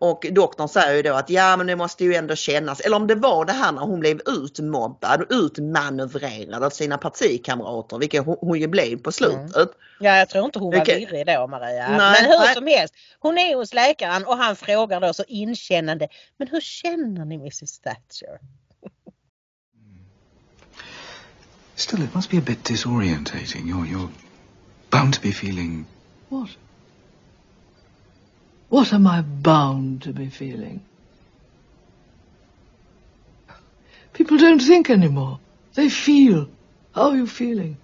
[0.00, 3.06] Och doktorn säger ju då att ja men det måste ju ändå kännas, eller om
[3.06, 8.60] det var det här när hon blev utmobbad, utmanövrerad av sina partikamrater, vilket hon, hon
[8.60, 9.56] ju blev på slutet.
[9.56, 9.68] Mm.
[10.00, 10.98] Ja jag tror inte hon var okay.
[10.98, 11.88] virrig då Maria.
[11.88, 12.54] Nej, men hur nej.
[12.54, 17.24] som helst, hon är hos läkaren och han frågar då så inkännande, men hur känner
[17.24, 18.38] ni Mrs Thatcher?
[21.74, 23.66] Still it must be a bit disorientating.
[23.66, 24.08] You're, you're
[24.90, 25.86] bound to be feeling...
[26.28, 26.48] What?
[28.68, 30.82] What am I bound to be feeling?
[34.12, 35.38] People don't think anymore.
[35.74, 36.48] They feel.
[36.94, 37.76] How are you feeling?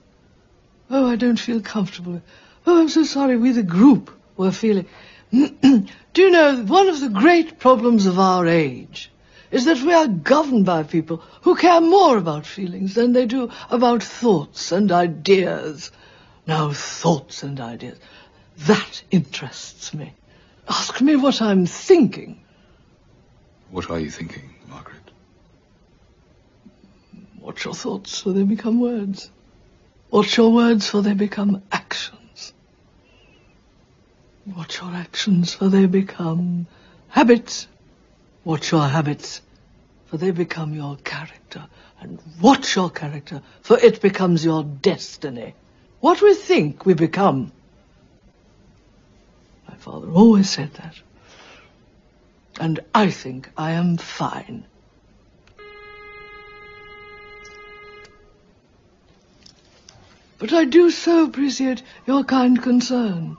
[0.91, 2.21] Oh, I don't feel comfortable.
[2.67, 3.37] Oh, I'm so sorry.
[3.37, 4.87] We, the group, were feeling.
[5.31, 9.11] Do you know, one of the great problems of our age
[9.51, 13.51] is that we are governed by people who care more about feelings than they do
[13.71, 15.93] about thoughts and ideas.
[16.47, 17.99] Now, thoughts and ideas.
[18.67, 20.15] That interests me.
[20.69, 22.41] Ask me what I'm thinking.
[23.71, 25.11] What are you thinking, Margaret?
[27.41, 29.31] Watch your thoughts for they become words.
[30.11, 32.53] Watch your words for they become actions.
[34.47, 36.67] Watch your actions for they become
[37.09, 37.67] habits.
[38.45, 39.43] Watch your habits
[40.07, 41.67] for they become your character.
[42.01, 45.55] And watch your character for it becomes your destiny.
[46.01, 47.53] What we think we become
[49.69, 50.95] my father always said that.
[52.61, 54.67] And I think I am fine.
[60.39, 63.39] But I do so appreciate your kind concern.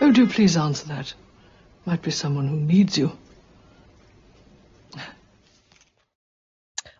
[0.00, 1.12] Oh, do please answer that.
[1.84, 3.18] Might be someone who needs you.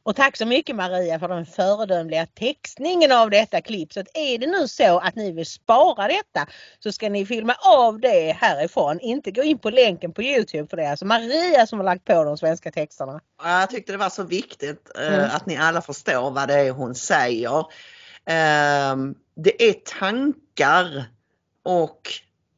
[0.06, 3.92] Och tack så mycket Maria för den föredömliga textningen av detta klipp.
[3.92, 6.46] Så att är det nu så att ni vill spara detta
[6.78, 9.00] så ska ni filma av det härifrån.
[9.00, 12.04] Inte gå in på länken på Youtube för det är alltså Maria som har lagt
[12.04, 13.20] på de svenska texterna.
[13.42, 15.30] Jag tyckte det var så viktigt eh, mm.
[15.32, 17.58] att ni alla förstår vad det är hon säger.
[18.26, 18.96] Eh,
[19.34, 21.04] det är tankar
[21.62, 22.00] och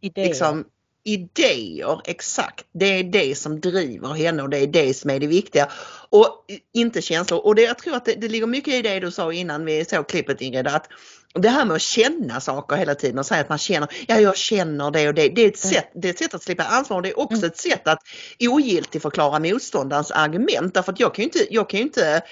[0.00, 0.26] Idéer.
[0.26, 0.64] Liksom,
[1.08, 2.64] idéer, exakt.
[2.72, 5.68] Det är det som driver henne och det är det som är det viktiga.
[6.10, 6.44] Och
[6.74, 7.46] inte känslor.
[7.46, 9.84] Och det, jag tror att det, det ligger mycket i det du sa innan vi
[9.84, 10.88] såg klippet Ingrid, att
[11.34, 14.36] det här med att känna saker hela tiden och säga att man känner, ja jag
[14.36, 15.28] känner det och det.
[15.28, 15.74] Det är ett, mm.
[15.74, 17.46] sätt, det är ett sätt att slippa ansvar och det är också mm.
[17.46, 17.98] ett sätt att
[18.40, 20.74] ogiltigförklara motståndarens argument.
[20.74, 22.22] Därför att jag kan ju inte, jag kan inte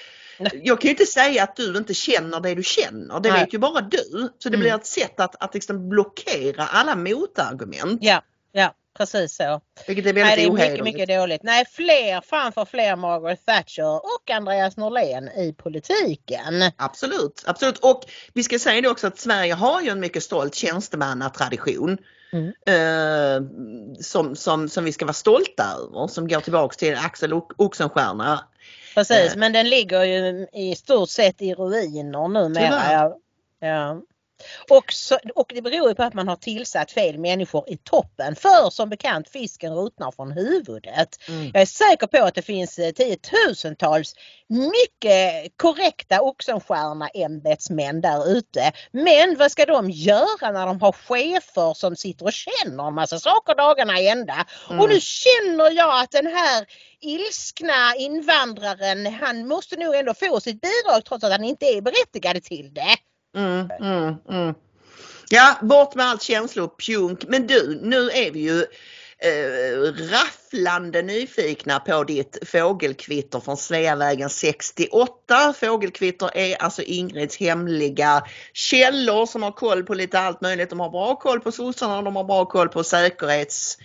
[0.63, 3.19] jag kan ju inte säga att du inte känner det du känner.
[3.19, 3.39] Det Nej.
[3.39, 4.29] vet ju bara du.
[4.39, 4.59] Så det mm.
[4.59, 7.99] blir ett sätt att, att liksom blockera alla motargument.
[8.01, 8.21] Ja.
[8.57, 9.61] Ja, precis så.
[9.87, 11.43] Vilket är väldigt Nej, det är mycket, mycket dåligt.
[11.43, 16.71] Nej, fler framför fler Margaret Thatcher och Andreas Norlén i politiken.
[16.77, 17.77] Absolut, absolut.
[17.77, 18.01] Och
[18.33, 21.97] vi ska säga det också att Sverige har ju en mycket stolt tjänstemannatradition.
[22.33, 22.47] Mm.
[22.47, 23.49] Eh,
[24.01, 28.47] som, som, som vi ska vara stolta över som går tillbaks till Axel Oxenstierna.
[28.95, 29.37] Precis eh.
[29.37, 32.91] men den ligger ju i stort sett i ruiner numera.
[32.91, 33.17] Ja.
[33.59, 34.01] ja.
[34.69, 38.35] Och, så, och det beror ju på att man har tillsatt fel människor i toppen.
[38.35, 41.09] För som bekant fisken rutnar från huvudet.
[41.27, 41.51] Mm.
[41.53, 44.13] Jag är säker på att det finns eh, tiotusentals
[44.47, 48.71] mycket korrekta Oxenstierna ämbetsmän där ute.
[48.91, 53.19] Men vad ska de göra när de har chefer som sitter och känner en massa
[53.19, 54.45] saker dagarna i ända.
[54.69, 54.81] Mm.
[54.81, 56.65] Och nu känner jag att den här
[57.01, 62.43] ilskna invandraren han måste nog ändå få sitt bidrag trots att han inte är berättigad
[62.43, 62.97] till det.
[63.35, 64.53] Mm, mm, mm.
[65.29, 67.23] Ja, bort med allt känslopjunk.
[67.27, 68.59] Men du, nu är vi ju
[69.19, 75.53] eh, rafflande nyfikna på ditt fågelkvitter från Sveavägen 68.
[75.59, 78.23] Fågelkvitter är alltså Ingrids hemliga
[78.53, 80.69] källor som har koll på lite allt möjligt.
[80.69, 83.77] De har bra koll på sossarna, de har bra koll på säkerhets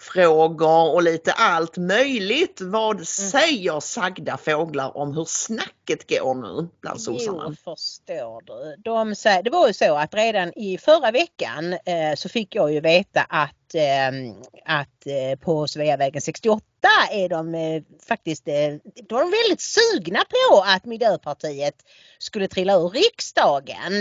[0.00, 2.60] frågor och lite allt möjligt.
[2.60, 7.44] Vad säger sagda fåglar om hur snacket går nu bland sossarna?
[7.48, 8.82] Jo, förstår du.
[8.82, 12.72] De säger, det var ju så att redan i förra veckan eh, så fick jag
[12.72, 14.34] ju veta att, eh,
[14.64, 16.64] att eh, på Sveavägen 68
[17.12, 18.54] är de eh, faktiskt eh,
[19.08, 21.74] de var väldigt sugna på att Miljöpartiet
[22.18, 23.92] skulle trilla ur riksdagen.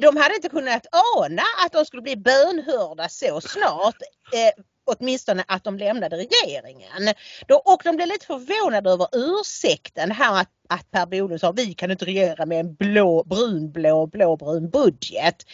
[0.00, 0.86] De hade inte kunnat
[1.16, 3.96] ana att de skulle bli bönhörda så snart
[4.86, 7.14] åtminstone att de lämnade regeringen.
[7.64, 11.90] och de blev lite förvånade över ursäkten här att, att Per Bolund sa vi kan
[11.90, 15.46] inte regera med en blå, brunblå, blåbrun budget.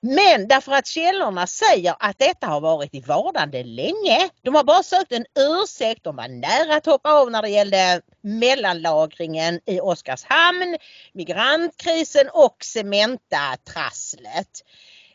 [0.00, 4.28] Men därför att källorna säger att detta har varit i vardande länge.
[4.42, 8.00] De har bara sökt en ursäkt, de var nära att hoppa av när det gällde
[8.22, 10.76] mellanlagringen i Oskarshamn,
[11.12, 14.62] migrantkrisen och Cementa-trasslet.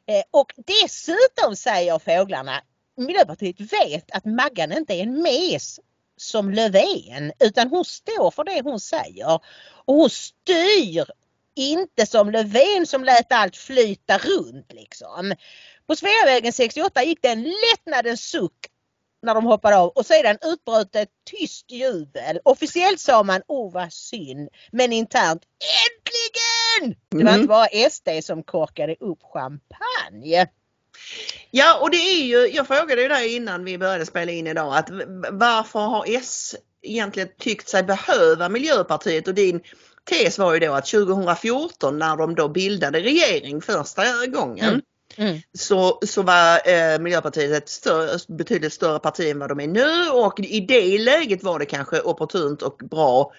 [0.08, 2.62] Eh, och dessutom säger fåglarna
[3.06, 5.80] Miljöpartiet vet att Maggan inte är en mes
[6.18, 9.40] som Löfven utan hon står för det hon säger.
[9.86, 11.06] Och hon styr
[11.56, 15.34] inte som Löfven som lät allt flyta runt liksom.
[15.88, 18.68] På Sveavägen 68 gick det en lättnadens suck
[19.22, 22.40] när de hoppade av och sedan utbröt ett tyst jubel.
[22.46, 25.44] Officiellt sa man oh vad synd men internt
[25.88, 27.00] äntligen!
[27.10, 27.36] Det var mm.
[27.36, 30.48] inte bara SD som korkade upp champagne.
[31.52, 34.78] Ja och det är ju, jag frågade ju dig innan vi började spela in idag
[34.78, 34.90] att
[35.32, 39.62] varför har S egentligen tyckt sig behöva Miljöpartiet och din
[40.04, 44.82] tes var ju då att 2014 när de då bildade regering första gången mm.
[45.16, 45.40] Mm.
[45.54, 50.10] Så, så var eh, Miljöpartiet ett större, betydligt större parti än vad de är nu
[50.10, 53.34] och i det läget var det kanske opportunt och bra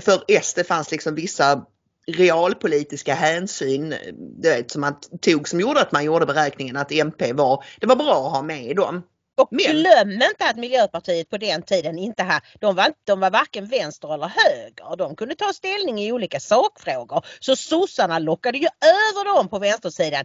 [0.00, 0.54] för S.
[0.54, 1.66] Det fanns liksom vissa
[2.12, 3.94] realpolitiska hänsyn
[4.42, 7.96] vet, som man tog som gjorde att man gjorde beräkningen att MP var, det var
[7.96, 9.02] bra att ha med dem.
[9.40, 9.64] Och Men.
[9.64, 14.14] glöm inte att Miljöpartiet på den tiden inte ha, de var, de var varken vänster
[14.14, 14.96] eller höger.
[14.96, 17.26] De kunde ta ställning i olika sakfrågor.
[17.40, 20.24] Så sossarna lockade ju över dem på vänstersidan.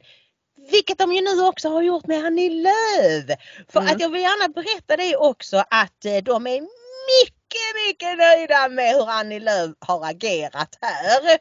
[0.72, 3.40] Vilket de ju nu också har gjort med Annie Lööf.
[3.70, 3.94] För mm.
[3.94, 8.70] att jag vill gärna berätta det också att eh, de är mycket mycket, mycket nöjda
[8.70, 11.38] med hur Annie Lööf har agerat här.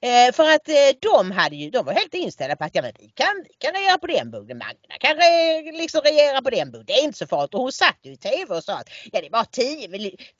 [0.00, 2.92] Eh, för att eh, de, hade ju, de var helt inställda på att ja, men
[2.98, 4.58] vi, kan, vi kan regera på den budgeten.
[4.58, 6.86] Magna kan re, liksom regera på den budgeten.
[6.86, 7.54] Det är inte så farligt.
[7.54, 9.88] Och hon satt ju i TV och sa att ja, det är bara 10,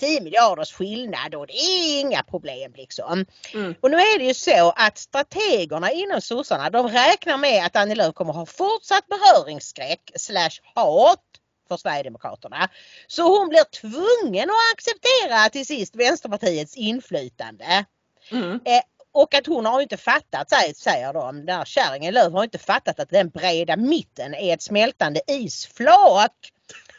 [0.01, 3.27] 10 miljarders skillnad och det är inga problem liksom.
[3.55, 3.75] Mm.
[3.81, 7.95] Och nu är det ju så att strategerna inom sossarna de räknar med att Annie
[7.95, 11.32] Lööf kommer ha fortsatt beröringsskräck slash hat
[11.73, 12.69] för Sverigedemokraterna.
[13.07, 17.85] Så hon blir tvungen att acceptera till sist Vänsterpartiets inflytande.
[18.31, 18.61] Mm.
[18.65, 18.83] Eh,
[19.15, 23.01] och att hon har inte fattat, säger de, den här kärringen Lööf har inte fattat
[23.01, 26.33] att den breda mitten är ett smältande isflak.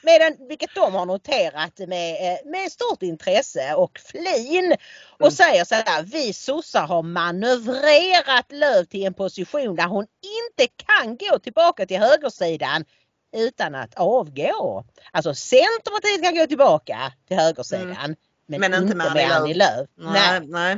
[0.05, 4.75] Medan, vilket de har noterat med, eh, med stort intresse och flin.
[5.19, 5.31] Och mm.
[5.31, 11.17] säger så här, vi sossar har manövrerat Lööf till en position där hon inte kan
[11.17, 12.85] gå tillbaka till högersidan
[13.33, 14.83] utan att avgå.
[15.11, 17.91] Alltså Centerpartiet kan gå tillbaka till högersidan.
[17.91, 18.15] Mm.
[18.45, 19.89] Men, men, inte med Annie, Annie Lööf.
[19.95, 20.77] Nej, nej.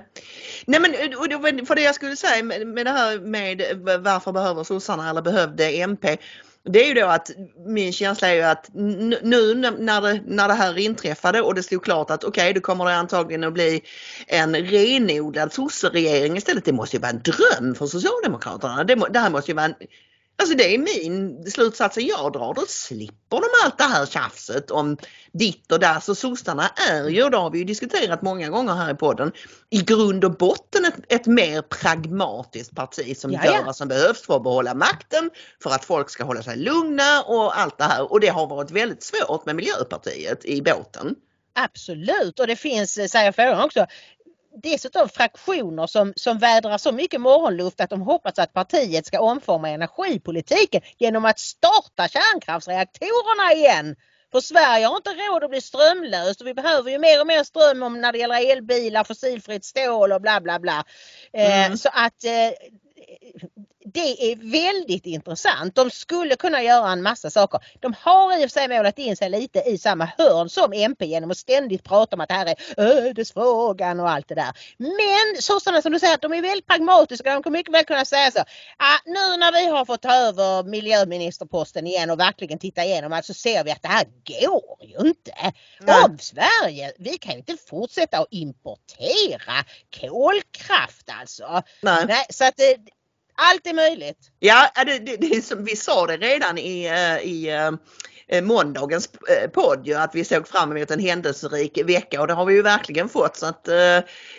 [0.66, 0.80] nej.
[0.80, 3.62] men för det jag skulle säga med det här med
[4.00, 6.18] varför behöver sossarna eller behövde MP.
[6.64, 7.32] Det är ju då att
[7.66, 11.84] min känsla är ju att nu när det, när det här inträffade och det stod
[11.84, 13.82] klart att okej, okay, då kommer det antagligen att bli
[14.28, 16.66] en renodlad sosseregering istället.
[16.66, 18.84] Det måste ju vara en dröm för Socialdemokraterna.
[18.84, 19.76] Det, det här måste ju vara en
[20.38, 22.54] Alltså det är min slutsatsen jag drar.
[22.54, 24.98] Då slipper de allt det här tjafset om
[25.34, 26.00] ditt och där.
[26.00, 29.32] Så sossarna är ju, det har vi diskuterat många gånger här i podden,
[29.70, 33.46] i grund och botten ett, ett mer pragmatiskt parti som Jaja.
[33.54, 35.30] gör vad som behövs för att behålla makten,
[35.64, 38.12] för att folk ska hålla sig lugna och allt det här.
[38.12, 41.16] Och det har varit väldigt svårt med Miljöpartiet i båten.
[41.58, 43.86] Absolut och det finns, säger frågan också,
[44.64, 49.70] dessutom fraktioner som, som vädrar så mycket morgonluft att de hoppas att partiet ska omforma
[49.70, 53.96] energipolitiken genom att starta kärnkraftsreaktorerna igen.
[54.32, 57.44] För Sverige har inte råd att bli strömlöst och vi behöver ju mer och mer
[57.44, 60.84] ström om när det gäller elbilar, fossilfritt stål och bla bla bla.
[61.34, 61.78] Eh, mm.
[61.78, 62.32] så att eh,
[63.86, 65.76] det är väldigt intressant.
[65.76, 67.60] De skulle kunna göra en massa saker.
[67.80, 71.06] De har i och för sig målat in sig lite i samma hörn som MP
[71.06, 74.52] genom att ständigt prata om att det här är ödesfrågan och allt det där.
[74.78, 77.34] Men sossarna som du säger, de är väldigt pragmatiska.
[77.34, 78.40] De kommer mycket väl kunna säga så.
[78.78, 83.26] Ah, nu när vi har fått ta över miljöministerposten igen och verkligen titta igenom allt
[83.26, 85.54] så ser vi att det här går ju inte.
[85.80, 86.04] Nej.
[86.06, 89.66] Om Sverige, vi kan inte fortsätta att importera
[90.00, 91.64] kolkraft alltså.
[91.82, 92.06] Nej.
[92.08, 92.60] Nej så att
[93.36, 94.32] allt är möjligt.
[94.40, 97.50] Ja, det, det, det, vi sa det redan i, eh, i,
[98.28, 102.34] eh, måndagens eh, podd ju, att vi såg fram emot en händelserik vecka och det
[102.34, 103.38] har vi ju verkligen fått.
[103.38, 103.68] Så att,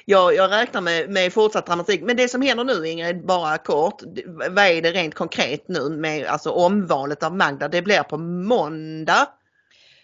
[0.04, 2.02] jag, jag räknar med, med fortsatt dramatik.
[2.02, 6.26] Men det som händer nu Ingrid, bara kort, vad är det rent konkret nu med
[6.26, 7.68] alltså omvalet av Magda?
[7.68, 9.28] Det blir på måndag.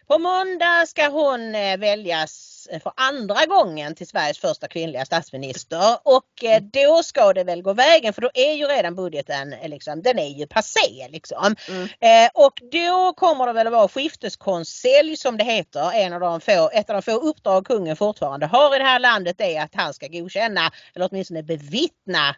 [0.07, 1.77] På måndag ska hon eh,
[2.67, 7.63] väljas för andra gången till Sveriges första kvinnliga statsminister och eh, då ska det väl
[7.63, 11.57] gå vägen för då är ju redan budgeten eh, liksom, den är ju passé liksom.
[11.69, 11.83] Mm.
[11.83, 15.93] Eh, och då kommer det väl att vara skifteskonselj som det heter.
[15.95, 18.99] En av de få, ett av de få uppdrag kungen fortfarande har i det här
[18.99, 22.37] landet är att han ska godkänna eller åtminstone bevittna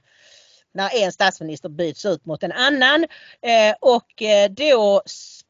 [0.74, 3.04] när en statsminister byts ut mot en annan.
[3.42, 5.02] Eh, och eh, då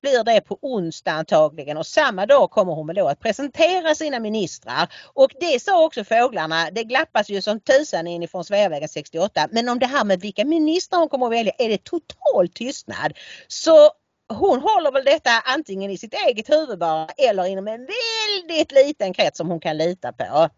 [0.04, 4.88] blir det på onsdag antagligen och samma dag kommer hon då att presentera sina ministrar.
[5.14, 9.48] Och det sa också fåglarna, det glappas ju som tusan inifrån Sveavägen 68.
[9.50, 13.12] Men om det här med vilka ministrar hon kommer att välja är det total tystnad.
[13.48, 13.90] Så
[14.28, 19.14] hon håller väl detta antingen i sitt eget huvud bara eller inom en väldigt liten
[19.14, 20.48] krets som hon kan lita på.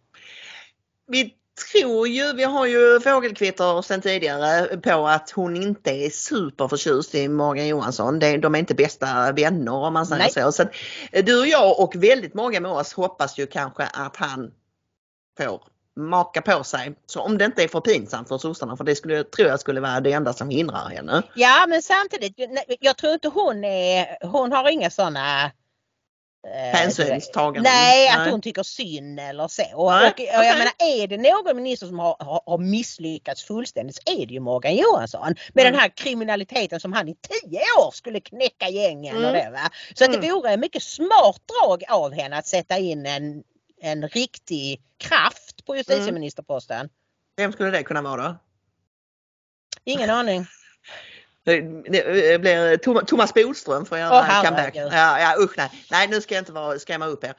[1.07, 1.35] Vi
[1.73, 7.29] tror ju, vi har ju fågelkvitter sedan tidigare på att hon inte är superförtjust i
[7.29, 8.19] Morgan Johansson.
[8.19, 10.31] De är inte bästa vänner om man säger Nej.
[10.33, 10.53] så.
[10.53, 10.65] så
[11.23, 14.53] du och jag och väldigt många med oss hoppas ju kanske att han
[15.39, 15.63] får
[15.97, 16.95] maka på sig.
[17.07, 19.81] Så om det inte är för pinsamt för sossarna för det skulle, tror jag skulle
[19.81, 21.23] vara det enda som hindrar henne.
[21.35, 22.35] Ja men samtidigt,
[22.81, 25.51] jag tror inte hon är, hon har inga sådana
[26.55, 27.71] Hänsynstagande?
[27.71, 29.63] Nej, att hon tycker synd eller så.
[29.75, 30.59] Och, och, och jag okay.
[30.59, 34.41] menar, är det någon minister som har, har, har, misslyckats fullständigt så är det ju
[34.41, 35.35] Morgan Johansson.
[35.53, 35.73] Med mm.
[35.73, 39.29] den här kriminaliteten som han i tio år skulle knäcka gängen mm.
[39.29, 39.71] och det va.
[39.95, 40.31] Så att det mm.
[40.31, 43.43] vore en mycket smart drag av henne att sätta in en,
[43.81, 46.89] en riktig kraft på justitieministerposten.
[47.37, 48.39] Vem skulle det kunna vara?
[49.85, 50.47] Ingen aning.
[51.47, 54.77] Det blir Thomas Bodström får göra oh, comeback.
[54.77, 55.71] Ja, ja, usch nej.
[55.91, 57.35] nej, nu ska jag inte vara, skrämma upp er.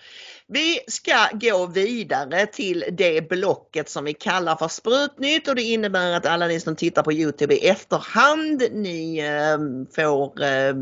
[0.47, 6.11] Vi ska gå vidare till det blocket som vi kallar för Sprutnytt och det innebär
[6.11, 9.57] att alla ni som tittar på Youtube i efterhand ni eh,
[9.95, 10.73] får eh,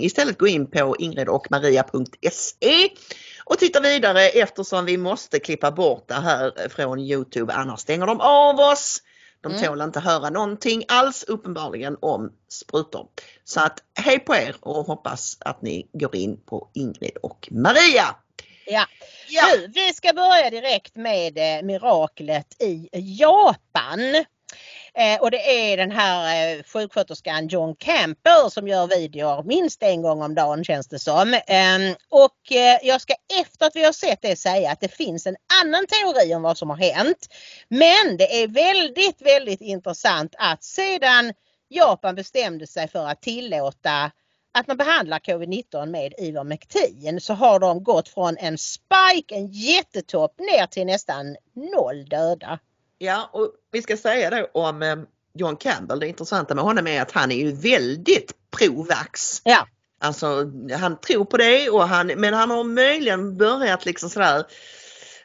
[0.00, 2.88] istället gå in på ingridochmaria.se
[3.44, 8.20] och titta vidare eftersom vi måste klippa bort det här från Youtube annars stänger de
[8.20, 9.02] av oss.
[9.40, 9.64] De mm.
[9.64, 13.06] tål inte höra någonting alls uppenbarligen om sprutor.
[13.44, 18.16] Så att hej på er och hoppas att ni går in på Ingrid och Maria.
[18.66, 18.86] Ja.
[19.28, 19.42] ja.
[19.56, 24.24] Nu, vi ska börja direkt med eh, miraklet i Japan.
[24.94, 30.02] Eh, och det är den här eh, sjuksköterskan John Campbell som gör videor minst en
[30.02, 31.34] gång om dagen känns det som.
[31.34, 35.26] Eh, och eh, jag ska efter att vi har sett det säga att det finns
[35.26, 37.28] en annan teori om vad som har hänt.
[37.68, 41.32] Men det är väldigt, väldigt intressant att sedan
[41.68, 44.10] Japan bestämde sig för att tillåta
[44.52, 50.38] att man behandlar covid-19 med Ivermectin så har de gått från en spike, en jättetopp
[50.38, 52.58] ner till nästan noll döda.
[52.98, 54.96] Ja, och vi ska säga då om eh,
[55.34, 59.40] John Campbell, det intressanta med honom är att han är ju väldigt pro-vax.
[59.44, 59.66] Ja.
[60.00, 60.44] Alltså
[60.78, 64.44] han tror på det och han, men han har möjligen börjat liksom sådär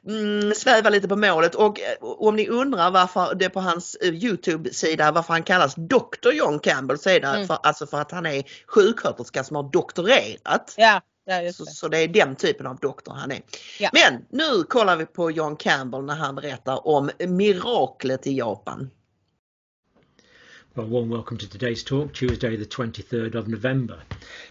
[0.08, 4.14] mm, sväva lite på målet och, och om ni undrar varför det på hans uh,
[4.14, 7.48] Youtube-sida varför han kallas Dr John Campbell så är det mm.
[7.48, 10.74] för, alltså för att han är sjuksköterska som har doktorerat.
[10.78, 11.02] Ja.
[11.26, 11.54] Ja, det.
[11.54, 13.42] Så, så, det är den typen av doktor han är.
[13.80, 13.90] Ja.
[13.94, 18.90] Men nu kollar vi på John Campbell när han berättar om miraklet i Japan.
[20.76, 24.02] Well, warm welcome to today's talk, Tuesday, the 23rd of November.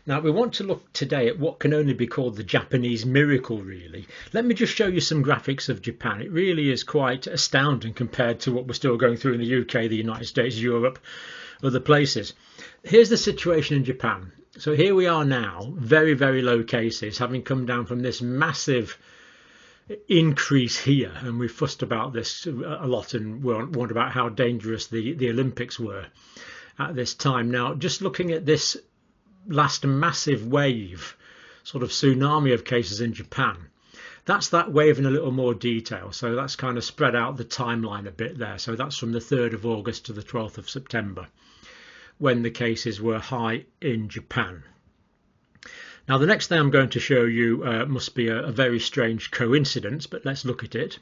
[0.07, 3.59] Now, we want to look today at what can only be called the Japanese miracle,
[3.59, 4.07] really.
[4.33, 6.23] Let me just show you some graphics of Japan.
[6.23, 9.89] It really is quite astounding compared to what we're still going through in the UK,
[9.91, 11.01] the United States, Europe,
[11.61, 12.35] other places.
[12.85, 14.31] Here's the situation in Japan.
[14.59, 18.99] So here we are now, very, very low cases, having come down from this massive
[20.09, 25.15] increase here, and we fussed about this a lot and wondered about how dangerous the,
[25.15, 26.05] the Olympics were
[26.79, 27.51] at this time.
[27.51, 28.77] Now, just looking at this
[29.47, 31.17] last massive wave,
[31.65, 33.57] sort of tsunami of cases in Japan,
[34.27, 36.13] that's that wave in a little more detail.
[36.13, 38.59] So that's kind of spread out the timeline a bit there.
[38.59, 41.29] So that's from the 3rd of August to the 12th of September
[42.23, 44.63] when the cases were high in Japan.
[46.09, 48.79] Now, the next thing I'm going to show you uh, must be a, a, very
[48.79, 51.01] strange coincidence, but let's look at it.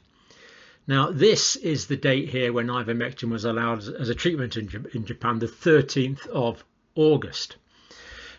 [0.87, 5.05] Now, this is the date here when ivermectin was allowed as, a treatment in, in
[5.05, 6.63] Japan, the 13th of
[6.95, 7.55] August.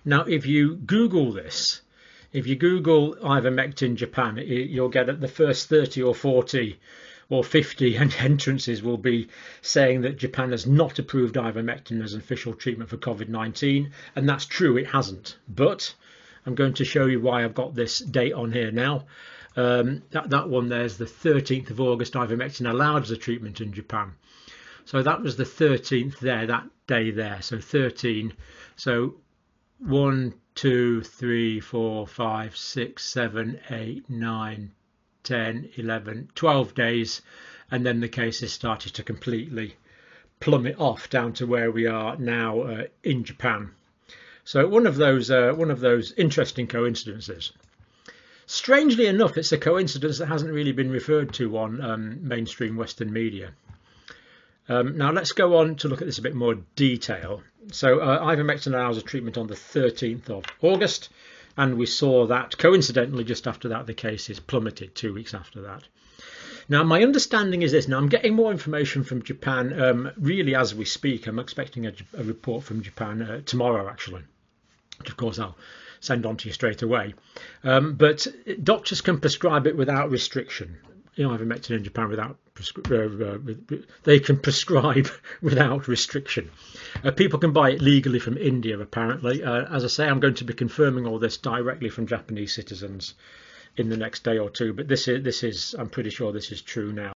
[0.04, 1.82] Now, if you Google this,
[2.32, 6.80] if you Google ivermectin Japan, you'll get the first 30 or 40
[7.32, 9.26] or 50 entrances will be
[9.62, 13.90] saying that Japan has not approved ivermectin as an official treatment for COVID 19.
[14.14, 15.38] And that's true, it hasn't.
[15.48, 15.94] But
[16.44, 19.06] I'm going to show you why I've got this date on here now.
[19.56, 23.72] Um, that, that one there's the 13th of August, ivermectin allowed as a treatment in
[23.72, 24.12] Japan.
[24.84, 27.40] So that was the 13th there, that day there.
[27.40, 28.34] So 13.
[28.76, 29.14] So
[29.78, 34.72] 1, 2, 3, 4, 5, 6, 7, 8, 9,
[35.24, 37.22] 10, 11, 12 days.
[37.70, 39.76] And then the cases started to completely
[40.40, 43.70] plummet off down to where we are now uh, in Japan.
[44.44, 47.52] So one of those uh, one of those interesting coincidences.
[48.46, 53.12] Strangely enough, it's a coincidence that hasn't really been referred to on um, mainstream Western
[53.12, 53.52] media.
[54.68, 57.42] Um, now let's go on to look at this a bit more detail.
[57.70, 61.08] So uh, ivermectin allows a treatment on the 13th of August,
[61.56, 65.82] and we saw that coincidentally just after that the cases plummeted two weeks after that.
[66.68, 67.88] Now my understanding is this.
[67.88, 71.26] Now I'm getting more information from Japan um, really as we speak.
[71.26, 74.22] I'm expecting a, a report from Japan uh, tomorrow actually,
[74.98, 75.56] which of course I'll
[76.00, 77.14] send on to you straight away.
[77.64, 78.26] Um, but
[78.62, 80.78] doctors can prescribe it without restriction.
[81.14, 82.38] You know, ivermectin in Japan without
[82.90, 83.38] uh, uh,
[84.04, 85.08] they can prescribe
[85.42, 86.50] without restriction.
[87.02, 89.42] Uh, people can buy it legally from India, apparently.
[89.42, 93.14] Uh, as I say, I'm going to be confirming all this directly from Japanese citizens
[93.76, 94.72] in the next day or two.
[94.72, 97.12] But this is, this is, I'm pretty sure this is true now.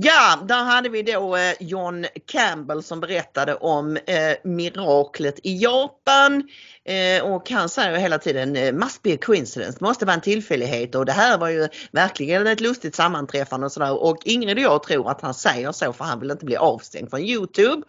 [0.00, 6.48] Ja, där hade vi då eh, John Campbell som berättade om eh, miraklet i Japan.
[6.84, 11.06] Eh, och han säger hela tiden must be a coincidence, måste vara en tillfällighet och
[11.06, 14.02] det här var ju verkligen ett lustigt sammanträffande och sådär.
[14.02, 17.10] Och Ingrid och jag tror att han säger så för han vill inte bli avstängd
[17.10, 17.82] från Youtube.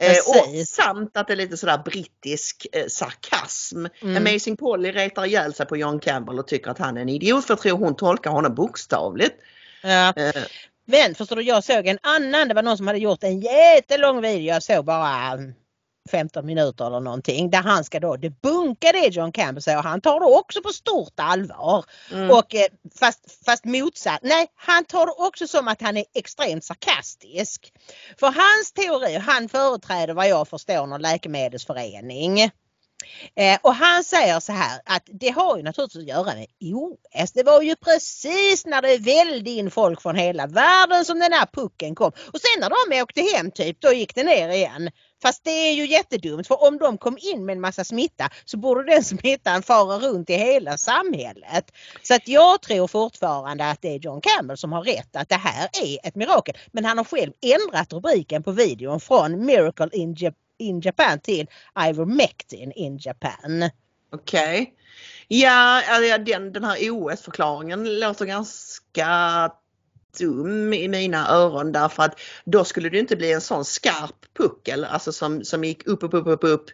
[0.00, 3.86] Eh, och samt att det är lite sådär brittisk eh, sarkasm.
[4.02, 4.16] Mm.
[4.16, 7.44] Amazing Polly retar ihjäl sig på John Campbell och tycker att han är en idiot
[7.44, 9.34] för jag tror hon tolkar honom bokstavligt.
[9.82, 10.12] Ja.
[10.84, 14.20] Men förstår du, jag såg en annan, det var någon som hade gjort en jättelång
[14.20, 15.38] video, jag såg bara
[16.10, 19.82] 15 minuter eller någonting där han ska då debunka det John Campbell säger.
[19.82, 21.84] Han tar det också på stort allvar.
[22.12, 22.30] Mm.
[22.30, 22.66] Och eh,
[23.00, 27.72] fast, fast motsatt, nej han tar det också som att han är extremt sarkastisk.
[28.20, 32.50] För hans teori, han företräder vad jag förstår någon läkemedelsförening.
[33.36, 37.32] Eh, och han säger så här att det har ju naturligtvis att göra med OS.
[37.32, 41.46] Det var ju precis när det välde in folk från hela världen som den här
[41.52, 42.12] pucken kom.
[42.32, 44.90] Och sen när de åkte hem typ, då gick det ner igen.
[45.22, 48.56] Fast det är ju jättedumt för om de kom in med en massa smitta så
[48.56, 51.72] borde den smittan fara runt i hela samhället.
[52.02, 55.34] Så att jag tror fortfarande att det är John Campbell som har rätt att det
[55.34, 56.56] här är ett mirakel.
[56.72, 61.46] Men han har själv ändrat rubriken på videon från Miracle in, Japan in Japan till
[61.88, 63.70] Ivermectin in Japan.
[64.12, 64.62] Okej.
[64.62, 64.66] Okay.
[65.28, 65.82] Ja,
[66.18, 69.50] den, den här OS-förklaringen låter ganska
[70.18, 74.84] dum i mina öron därför att då skulle det inte bli en sån skarp puckel
[74.84, 76.64] alltså som, som gick upp, upp, upp, upp, upp.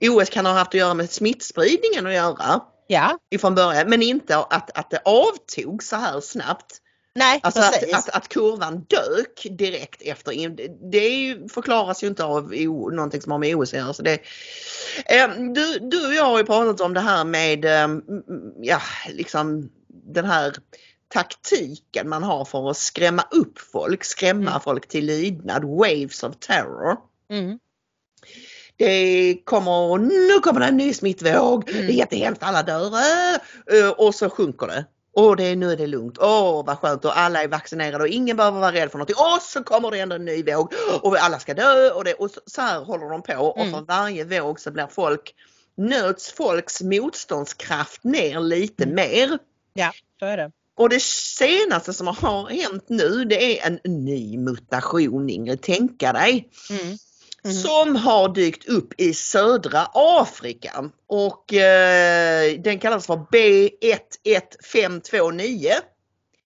[0.00, 2.60] OS kan ha haft att göra med smittspridningen att göra.
[2.86, 3.18] Ja.
[3.30, 6.80] Ifrån början men inte att, att det avtog så här snabbt.
[7.14, 10.48] Nej, alltså att, att, att, kurvan dök direkt efter.
[10.90, 13.92] Det förklaras ju inte av o, någonting som har med OS att göra.
[13.92, 14.18] Så det,
[15.06, 17.88] eh, du, du och jag har ju pratat om det här med eh,
[18.60, 20.54] ja, liksom den här
[21.08, 24.60] taktiken man har för att skrämma upp folk, skrämma mm.
[24.60, 26.96] folk till lydnad, waves of terror.
[27.30, 27.58] Mm.
[28.76, 31.86] Det kommer, nu kommer det en ny smittvåg, mm.
[31.86, 32.92] det är jättehemskt, alla dör
[33.72, 34.84] äh, och så sjunker det.
[35.14, 38.36] Och det, nu är det lugnt, åh vad skönt och alla är vaccinerade och ingen
[38.36, 39.16] behöver vara rädd för någonting.
[39.18, 42.30] Och så kommer det ändå en ny våg och alla ska dö och, det, och
[42.46, 45.34] så här håller de på och för varje våg så blir folk,
[45.76, 48.94] nöts folks motståndskraft ner lite mm.
[48.94, 49.38] mer.
[49.74, 50.52] Ja, så är det.
[50.76, 56.48] Och det senaste som har hänt nu det är en ny mutation Ingrid, tänka dig.
[56.70, 56.98] Mm.
[57.50, 57.62] Mm.
[57.62, 65.70] Som har dykt upp i södra Afrika och eh, den kallas för B11529.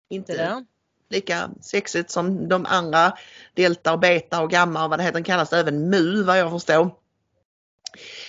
[0.09, 0.65] Inte det.
[1.09, 3.13] lika sexigt som de andra
[3.53, 5.13] delta och beta och gamma och vad det heter.
[5.13, 7.04] Den kallas även MU vad jag förstår.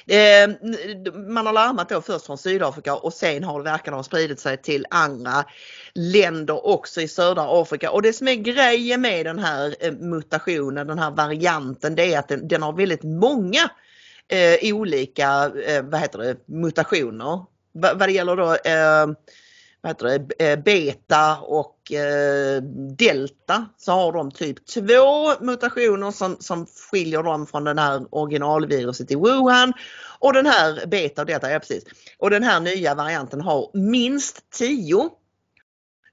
[0.06, 0.54] Ehm,
[1.34, 4.56] man har larmat då först från Sydafrika och sen har det verkar ha spridit sig
[4.56, 5.44] till andra
[5.94, 7.90] länder också i södra Afrika.
[7.90, 12.18] Och det som är grejen med den här eh, mutationen, den här varianten, det är
[12.18, 13.70] att den, den har väldigt många
[14.28, 17.44] eh, olika eh, vad heter det, mutationer.
[17.72, 19.06] Va, vad det gäller då eh,
[19.89, 22.62] heter det, eh, beta och eh,
[22.99, 29.11] delta så har de typ två mutationer som, som skiljer dem från den här originalviruset
[29.11, 29.72] i Wuhan.
[30.18, 31.84] Och den här beta och delta, ja precis.
[32.18, 35.11] Och den här nya varianten har minst 10.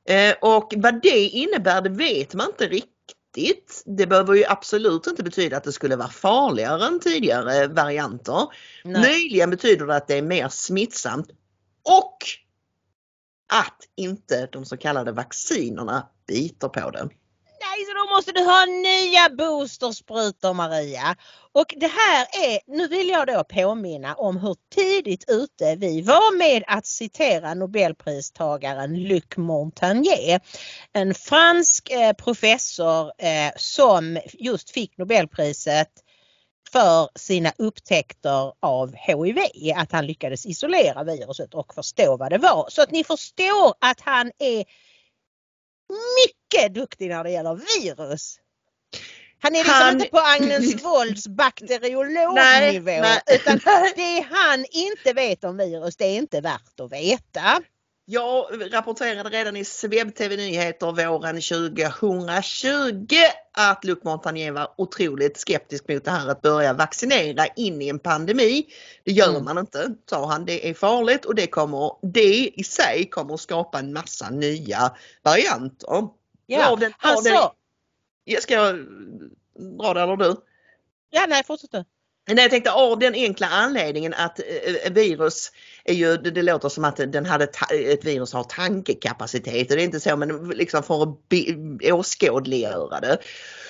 [0.09, 3.83] Eh, och vad det innebär det vet man inte riktigt.
[3.85, 8.47] Det behöver ju absolut inte betyda att det skulle vara farligare än tidigare varianter.
[8.83, 9.01] Nej.
[9.01, 11.27] Möjligen betyder det att det är mer smittsamt
[11.83, 12.17] och
[13.53, 17.09] att inte de så kallade vaccinerna biter på den.
[17.75, 21.15] Nej, så då måste du ha nya boostersprutor Maria.
[21.51, 26.37] Och det här är, nu vill jag då påminna om hur tidigt ute vi var
[26.37, 30.41] med att citera Nobelpristagaren Luc Montagnier.
[30.93, 36.02] En fransk eh, professor eh, som just fick Nobelpriset
[36.73, 39.37] för sina upptäckter av HIV,
[39.75, 42.65] att han lyckades isolera viruset och förstå vad det var.
[42.69, 44.65] Så att ni förstår att han är
[46.19, 48.39] mycket duktig när det gäller virus.
[49.39, 52.33] Han är liksom Han- inte på Agnes Wolds bakteriolognivå
[53.27, 53.59] utan
[53.95, 57.61] det han inte vet om virus det är inte värt att veta.
[58.05, 63.15] Jag rapporterade redan i Sveb TV Nyheter våren 2020
[63.53, 67.99] att Luc Montagnier var otroligt skeptisk mot det här att börja vaccinera in i en
[67.99, 68.65] pandemi.
[69.03, 69.43] Det gör Mm.
[69.43, 70.45] man inte, sa han.
[70.45, 74.95] Det är farligt och det, kommer, det i sig kommer att skapa en massa nya
[75.23, 76.07] varianter.
[76.45, 77.55] Ja, den- han sa,
[78.41, 78.75] Ska jag
[79.79, 80.35] dra det eller du?
[81.09, 81.83] ja nej fortsätt du.
[82.27, 85.51] Nej, jag tänkte av den enkla anledningen att eh, virus
[85.85, 89.81] är ju, det, det låter som att den hade ett virus har tankekapacitet och det
[89.81, 91.17] är inte så men liksom för att
[91.93, 93.17] åskådliggöra det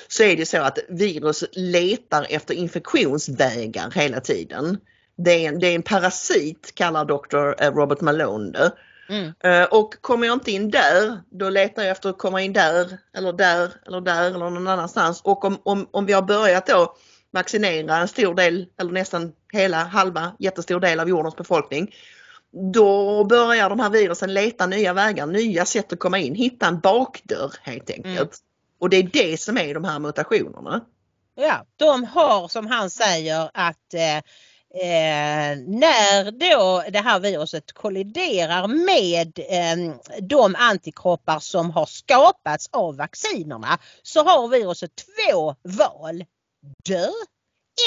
[0.08, 4.78] så är det så att virus letar efter infektionsvägar hela tiden.
[5.18, 7.72] Det är en, det är en parasit kallar Dr.
[7.72, 8.72] Robert Malone det.
[9.10, 9.34] Mm.
[9.44, 12.98] Eh, Och kommer jag inte in där, då letar jag efter att komma in där
[13.18, 15.22] eller där eller där eller någon annanstans.
[15.22, 16.96] Och om, om, om vi har börjat då
[17.34, 21.96] vaccinera en stor del eller nästan hela halva jättestor del av jordens befolkning.
[22.74, 26.80] Då börjar de här virusen leta nya vägar, nya sätt att komma in, hitta en
[26.80, 28.18] bakdörr helt enkelt.
[28.20, 28.30] Mm.
[28.80, 30.82] Och det är det som är de här mutationerna.
[31.36, 34.18] Ja, de har som han säger att eh,
[34.74, 42.98] eh, när då det här viruset kolliderar med eh, de antikroppar som har skapats av
[42.98, 46.24] vaccinerna så har viruset två val.
[46.86, 47.10] Dö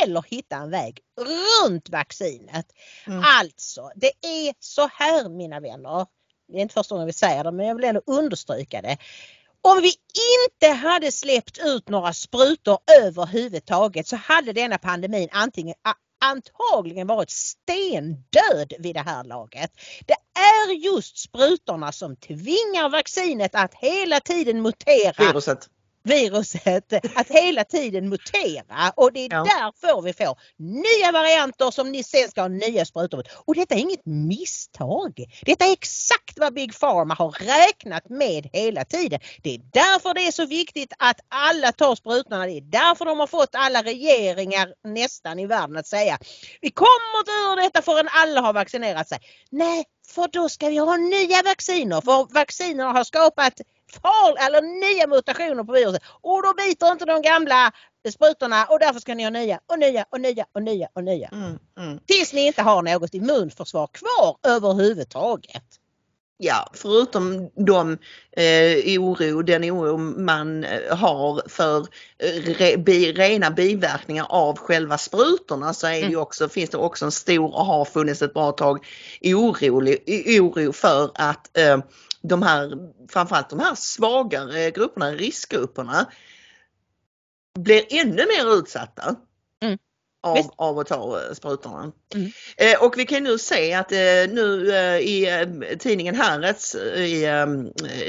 [0.02, 2.66] eller hitta en väg runt vaccinet.
[3.06, 3.24] Mm.
[3.40, 6.06] Alltså, det är så här mina vänner.
[6.48, 8.98] Det är inte första gången vi säger det men jag vill ändå understryka det.
[9.62, 15.74] Om vi inte hade släppt ut några sprutor överhuvudtaget så hade denna pandemin antingen,
[16.24, 19.70] antagligen varit stendöd vid det här laget.
[20.06, 25.12] Det är just sprutorna som tvingar vaccinet att hela tiden mutera.
[26.06, 29.44] Viruset att hela tiden mutera och det är Ja.
[29.44, 33.26] därför vi får nya varianter som ni sen ska ha nya sprutor mot.
[33.46, 35.24] Och detta är inget misstag.
[35.42, 39.20] Detta är exakt vad Big Pharma har räknat med hela tiden.
[39.42, 42.46] Det är därför det är så viktigt att alla tar sprutorna.
[42.46, 46.18] Det är därför de har fått alla regeringar nästan i världen att säga
[46.60, 49.18] vi kommer inte ur detta förrän alla har vaccinerat sig.
[49.50, 52.00] Nej, för då ska vi ha nya vacciner.
[52.00, 53.60] För vaccinerna har skapat
[54.02, 57.72] far, eller nya mutationer på viruset och då biter inte de gamla
[58.12, 61.28] sprutorna och därför ska ni ha nya och nya och nya och nya och nya.
[61.32, 61.98] Mm, mm.
[62.06, 65.64] Tills ni inte har något immunförsvar kvar överhuvudtaget.
[66.38, 67.98] Ja, förutom de
[68.36, 71.78] eh, oro, den oro man eh, har för
[72.18, 76.18] eh, re, bi, rena biverkningar av själva sprutorna så är det Mm.
[76.18, 78.86] också, finns det också en stor och har funnits ett bra tag
[79.24, 79.98] orolig,
[80.40, 81.78] oro för att eh,
[82.28, 82.72] de här,
[83.08, 86.10] framförallt de här svagare grupperna, riskgrupperna,
[87.58, 89.16] blir ännu mer utsatta
[89.62, 89.78] Mm.
[90.22, 91.92] av, av att ta eh, sprutorna.
[92.14, 92.30] Mm.
[92.56, 93.98] Eh, och vi kan nu se att eh,
[94.28, 97.46] nu eh, i eh, tidningen Haaretz eh, i eh,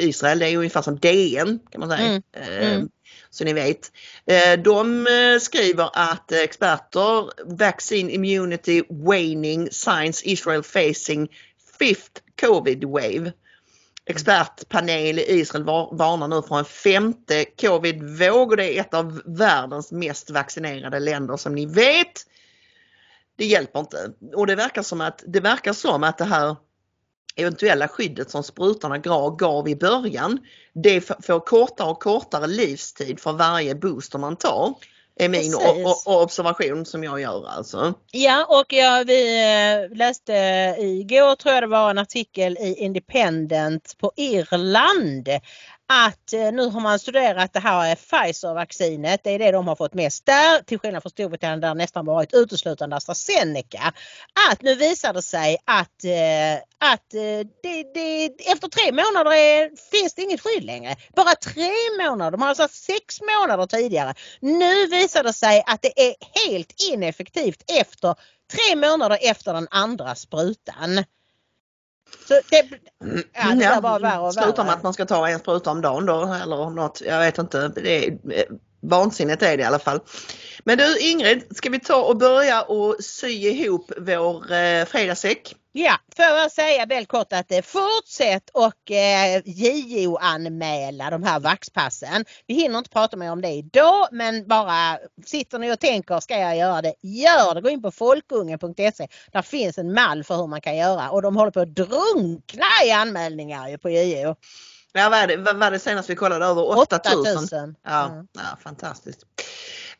[0.03, 2.07] Israel, det är ungefär som DN kan man säga.
[2.07, 2.23] Mm.
[2.33, 2.89] Eh, Mm.
[3.29, 3.91] Så ni vet.
[4.25, 11.29] Eh, de eh, skriver att eh, experter, vaccine immunity waning signs Israel facing
[11.79, 13.31] fifth covid wave.
[14.09, 19.91] Expertpanel i Israel varnar nu för en femte covid-våg och det är ett av världens
[19.91, 22.25] mest vaccinerade länder som ni vet.
[23.37, 26.55] Det hjälper inte och det verkar som att det, verkar som att det här
[27.35, 28.97] eventuella skyddet som sprutorna
[29.29, 30.39] gav, i början,
[30.73, 34.75] det får kortare och kortare livstid för varje booster man tar.
[35.19, 35.53] Är min
[36.05, 37.93] observation som jag gör alltså.
[38.11, 40.33] Ja och ja, vi eh, läste
[40.79, 45.29] igår tror jag det var en artikel i Independent på Irland
[45.89, 49.21] att eh, nu har man studerat det här Pfizer-vaccinet.
[49.23, 52.05] Det är det de har fått mest där till skillnad från Storbritannien där det nästan
[52.05, 53.93] varit uteslutande AstraZeneca.
[54.51, 59.91] Att nu visar det sig att, eh, att eh, det, det, efter tre månader är,
[59.91, 60.95] finns det inget skydd längre.
[61.15, 62.31] Bara tre månader.
[62.31, 64.13] De har alltså sex månader tidigare.
[64.39, 66.15] Nu visar det sig att det är
[66.47, 68.15] helt ineffektivt efter
[68.53, 71.03] tre månader efter den andra sprutan.
[72.27, 72.65] Så det,
[73.33, 74.75] ja, det bara värre och Slutar med värre.
[74.77, 77.01] att man ska ta en spruta om dagen då eller något.
[77.05, 77.67] Jag vet inte.
[77.67, 78.17] Det är,
[78.81, 79.99] vansinnigt är det i alla fall.
[80.67, 85.55] Men du Ingrid, ska vi ta och börja och sy ihop vår eh, fredagssäck?
[85.71, 92.25] Ja, får jag säga väldigt kort att eh, fortsätt och eh, JO-anmäla de här vaxpassen.
[92.47, 96.39] Vi hinner inte prata mer om det idag men bara sitter ni och tänker ska
[96.39, 96.93] jag göra det?
[97.01, 97.61] Gör det!
[97.61, 99.07] Gå in på folkungen.se.
[99.31, 102.65] Där finns en mall för hur man kan göra och de håller på att drunkna
[102.85, 104.35] i anmälningar på JO.
[104.93, 106.45] Ja, vad, är det, vad var det senast vi kollade?
[106.45, 107.19] Över 8000?
[107.19, 107.75] 8000.
[107.83, 108.27] Ja, Mm.
[108.33, 109.19] ja, fantastiskt.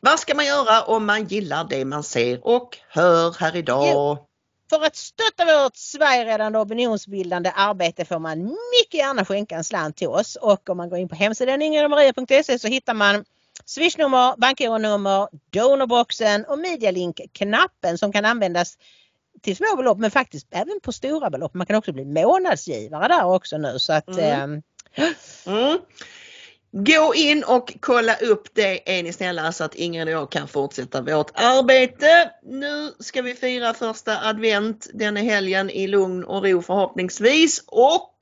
[0.00, 3.86] Vad ska man göra om man gillar det man ser och hör här idag?
[3.92, 4.24] Jo.
[4.70, 10.08] För att stötta vårt Sverigeräddande opinionsbildande arbete får man mycket gärna skänka en slant till
[10.08, 13.24] oss och om man går in på hemsidan ingridmaria.se så hittar man
[13.64, 18.78] swishnummer, bankgironummer, donorboxen och medialink-knappen som kan användas
[19.42, 21.54] till små belopp men faktiskt även på stora belopp.
[21.54, 24.62] Man kan också bli månadsgivare där också nu så att Mm.
[24.94, 25.04] eh,
[25.46, 25.78] Mm.
[26.70, 30.48] Gå in och kolla upp det är ni snälla så att Ingrid och jag kan
[30.48, 32.30] fortsätta vårt arbete.
[32.42, 38.14] Nu ska vi fira första advent denna helgen i lugn och ro förhoppningsvis och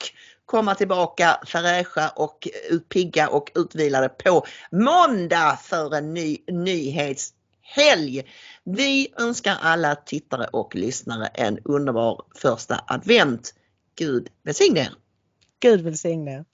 [0.44, 2.48] komma tillbaka fräscha och
[2.88, 8.22] pigga och utvilade på måndag för en ny nyhetshelg.
[8.64, 13.54] Vi önskar alla tittare och lyssnare en underbar första advent.
[13.98, 14.92] Gud välsigne er!
[15.60, 16.44] Gud välsigne er.